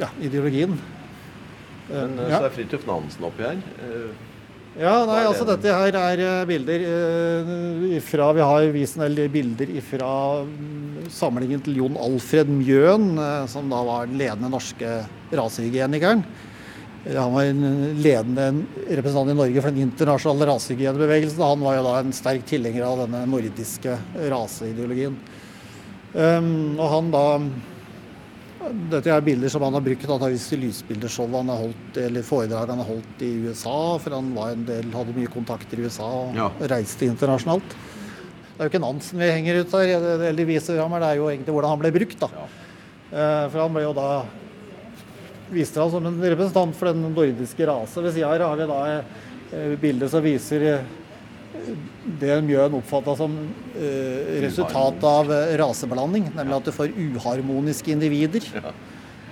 ja, 0.02 0.12
ideologien. 0.22 0.78
Men 1.88 2.18
ja. 2.20 2.40
så 2.40 2.48
er 2.50 2.56
Fridtjof 2.56 2.88
Nansen 2.88 3.28
oppi 3.28 3.46
her. 3.48 3.62
Eh, 3.84 4.26
ja, 4.78 4.94
nei, 5.10 5.22
altså 5.26 5.46
dette 5.48 5.74
her 5.74 5.96
er 5.98 6.46
bilder 6.46 6.84
ifra 7.98 8.28
Vi 8.38 8.44
har 8.46 8.68
vist 8.76 9.00
en 9.00 9.08
del 9.08 9.32
bilder 9.34 9.72
fra 9.82 10.12
mm, 10.46 11.08
samlingen 11.10 11.64
til 11.66 11.80
Jon 11.80 11.98
Alfred 11.98 12.52
Mjøen, 12.52 13.16
eh, 13.18 13.48
som 13.50 13.72
da 13.72 13.82
var 13.88 14.10
den 14.10 14.20
ledende 14.22 14.52
norske 14.54 15.00
rasehygienikeren. 15.34 16.26
Han 17.16 17.34
var 17.34 17.48
en 17.48 17.94
ledende 18.02 18.48
representant 18.90 19.32
i 19.32 19.38
Norge 19.38 19.62
for 19.62 19.72
den 19.72 19.86
internasjonale 19.86 20.50
rasehygienebevegelsen. 20.50 21.44
Han 21.44 21.64
var 21.64 21.78
jo 21.78 21.86
da 21.86 21.96
en 22.02 22.16
sterk 22.16 22.44
tilhenger 22.50 22.84
av 22.84 23.04
denne 23.06 23.22
nordiske 23.32 23.96
raseideologien. 24.34 25.16
Um, 26.18 26.80
og 26.80 26.88
han 26.92 27.12
da 27.14 27.26
Dette 28.92 29.12
er 29.14 29.22
bilder 29.24 29.52
som 29.52 29.62
han 29.64 29.76
har 29.78 29.84
brukt 29.86 30.04
antakeligvis 30.04 30.48
i 30.56 30.58
lysbildeshow 30.60 31.30
han 31.38 31.52
har 31.54 31.60
holdt, 31.62 32.00
eller 32.02 32.26
foredrag 32.26 32.72
han 32.74 32.82
har 32.82 32.90
holdt 32.90 33.22
i 33.24 33.30
USA. 33.46 33.78
For 34.04 34.16
han 34.18 34.34
var 34.36 34.56
en 34.56 34.66
del, 34.68 34.90
hadde 34.92 35.16
mye 35.16 35.32
kontakter 35.32 35.80
i 35.80 35.86
USA 35.86 36.08
og 36.26 36.36
ja. 36.36 36.50
reiste 36.74 37.08
internasjonalt. 37.08 37.78
Det 37.78 38.58
er 38.58 38.68
jo 38.68 38.74
ikke 38.74 38.82
Nansen 38.84 39.22
vi 39.22 39.30
henger 39.30 39.62
ut 39.62 39.78
her, 39.78 39.94
eller 40.32 40.50
viser 40.50 40.82
her, 40.82 40.98
det 41.00 41.14
er 41.14 41.22
jo 41.22 41.30
egentlig 41.30 41.56
hvordan 41.56 41.76
han 41.76 41.84
ble 41.86 41.94
brukt. 41.96 42.20
da. 42.26 42.32
Ja. 42.34 42.50
Uh, 43.08 43.46
for 43.54 43.62
han 43.62 43.78
ble 43.78 43.86
jo 43.86 43.96
da 43.96 44.10
viste 45.54 45.82
han 45.82 45.92
som 45.92 46.06
en 46.06 46.22
representant 46.24 46.76
for 46.78 46.92
den 46.92 47.04
nordiske 47.14 47.68
rase. 47.70 48.02
Ved 48.04 48.16
sida 48.16 48.32
her 48.32 48.46
har 48.46 48.60
vi 48.60 48.70
da 48.70 48.80
eh, 48.96 49.76
bildet 49.82 50.12
som 50.12 50.24
viser 50.24 50.66
eh, 50.72 50.94
det 52.22 52.36
Mjøen 52.46 52.76
oppfatta 52.78 53.16
som 53.18 53.34
eh, 53.78 54.38
resultat 54.44 55.04
av 55.08 55.32
raseblanding, 55.62 56.30
nemlig 56.36 56.60
at 56.60 56.70
du 56.70 56.76
får 56.76 56.94
uharmoniske 56.96 57.94
individer. 57.96 58.48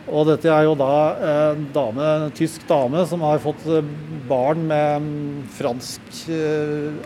Og 0.06 0.28
dette 0.30 0.52
er 0.54 0.68
jo 0.68 0.76
da 0.78 0.96
en 1.28 1.64
dame, 1.74 2.10
en 2.28 2.34
tysk 2.38 2.68
dame 2.70 3.02
som 3.10 3.24
har 3.26 3.42
fått 3.42 3.64
barn 4.30 4.62
med 4.70 5.08
fransk, 5.58 6.20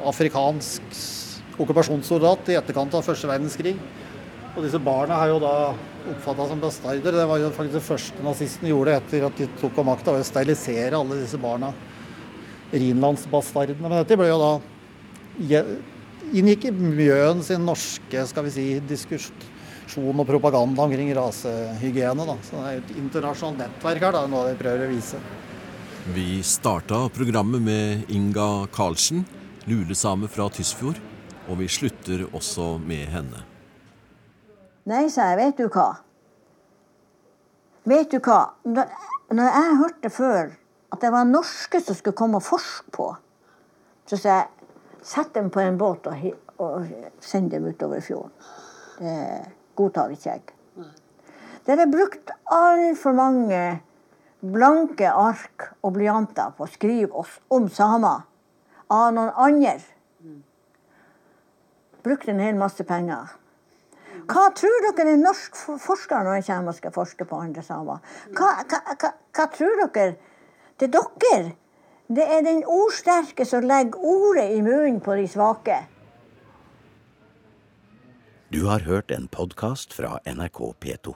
afrikansk 0.04 0.98
okkupasjonssoldat 1.60 2.52
i 2.52 2.58
etterkant 2.60 2.98
av 3.00 3.08
første 3.08 3.30
verdenskrig. 3.30 3.78
Og 4.56 4.66
disse 4.66 4.82
barna 4.84 5.22
er 5.24 5.32
jo 5.32 5.40
da 5.40 5.54
oppfatta 6.14 6.48
som 6.48 6.62
bastarder. 6.62 7.16
Det 7.16 7.28
var 7.30 7.42
jo 7.42 7.52
faktisk 7.56 7.78
det 7.78 7.86
første 7.86 8.26
nazistene 8.26 8.72
gjorde 8.72 8.98
etter 9.00 9.26
at 9.28 9.40
de 9.40 9.48
tok 9.60 9.80
av 9.82 9.88
makta, 9.92 10.16
å 10.16 10.26
sterilisere 10.26 10.98
alle 10.98 11.22
disse 11.22 11.40
barna. 11.42 11.72
Rhinlandsbastardene. 12.72 13.82
Men 13.82 14.02
dette 14.02 14.18
ble 14.20 14.30
jo 14.30 14.40
da 14.42 14.52
inngikk 16.30 16.70
i 16.70 16.74
Mjøen 16.76 17.42
sin 17.46 17.66
norske 17.66 18.26
skal 18.30 18.46
vi 18.46 18.54
si, 18.54 18.68
diskusjon 18.86 20.22
og 20.22 20.28
propaganda 20.30 20.86
omkring 20.86 21.12
rasehygiene. 21.18 22.28
Da. 22.30 22.38
Så 22.46 22.58
det 22.58 22.64
er 22.64 22.78
jo 22.78 22.86
et 22.86 22.96
internasjonalt 23.04 23.64
nettverk 23.66 24.08
her, 24.08 24.18
da, 24.20 24.26
noe 24.30 24.50
vi 24.52 24.58
prøver 24.62 24.88
å 24.88 24.94
vise. 24.94 25.22
Vi 26.16 26.40
starta 26.46 27.04
programmet 27.14 27.62
med 27.62 28.10
Inga 28.14 28.68
Karlsen, 28.74 29.26
lulesame 29.70 30.30
fra 30.32 30.50
Tysfjord. 30.54 31.02
Og 31.50 31.64
vi 31.64 31.70
slutter 31.72 32.28
også 32.30 32.76
med 32.78 33.08
henne. 33.10 33.49
Nei, 34.88 35.10
sa 35.12 35.32
jeg, 35.32 35.40
vet 35.42 35.58
du 35.60 35.68
hva. 35.68 35.90
Vet 37.90 38.12
du 38.12 38.20
hva, 38.24 38.54
når 38.66 39.50
jeg 39.50 39.78
hørte 39.80 40.12
før 40.14 40.54
at 40.94 41.02
det 41.02 41.12
var 41.14 41.28
norske 41.28 41.82
som 41.82 41.98
skulle 41.98 42.18
komme 42.18 42.40
og 42.40 42.46
forske 42.46 42.92
på, 42.96 43.12
så 44.10 44.18
sa 44.18 44.40
jeg 44.40 44.48
Sett 45.02 45.34
dem 45.34 45.50
på 45.50 45.62
en 45.64 45.78
båt 45.80 46.08
og, 46.12 46.24
og 46.60 46.88
send 47.24 47.52
dem 47.54 47.70
utover 47.70 48.02
fjorden. 48.04 48.34
Det 49.00 49.14
godtar 49.80 50.12
ikke 50.12 50.34
jeg. 50.34 50.42
Dere 51.66 51.86
har 51.86 51.92
brukt 51.92 52.34
altfor 52.52 53.16
mange 53.16 53.62
blanke 54.40 55.08
ark 55.08 55.70
og 55.84 55.94
blyanter 55.96 56.52
på 56.58 56.66
å 56.66 56.72
skrive 56.72 57.16
oss 57.22 57.38
om 57.54 57.70
samer 57.72 58.26
av 58.92 59.14
noen 59.16 59.32
andre. 59.40 59.78
Brukt 62.04 62.28
en 62.32 62.44
hel 62.44 62.60
masse 62.60 62.84
penger. 62.88 63.32
Hva 64.28 64.50
tror 64.58 64.90
dere 64.90 65.14
en 65.16 65.24
norsk 65.24 65.56
forsker 65.80 66.26
når 66.26 66.40
jeg 66.40 66.50
kommer 66.50 66.74
og 66.74 66.80
skal 66.82 66.96
forske 66.96 67.26
på 67.30 67.40
andre 67.40 67.64
samer? 67.64 68.04
Hva, 68.36 68.52
hva, 68.68 68.82
hva, 68.96 69.14
hva 69.38 69.48
tror 69.56 69.84
dere? 69.86 70.14
Det 70.80 70.90
er 70.90 71.10
dere 71.24 71.56
det 72.10 72.26
er 72.26 72.42
den 72.42 72.64
ordsterke 72.66 73.46
som 73.46 73.68
legger 73.70 74.02
ordet 74.02 74.48
i 74.56 74.62
munnen 74.66 74.98
på 75.06 75.14
de 75.14 75.28
svake. 75.30 75.76
Du 78.50 78.64
har 78.66 78.82
hørt 78.90 79.12
en 79.12 79.28
podkast 79.28 79.94
fra 79.94 80.18
NRK 80.26 80.60
P2. 80.82 81.14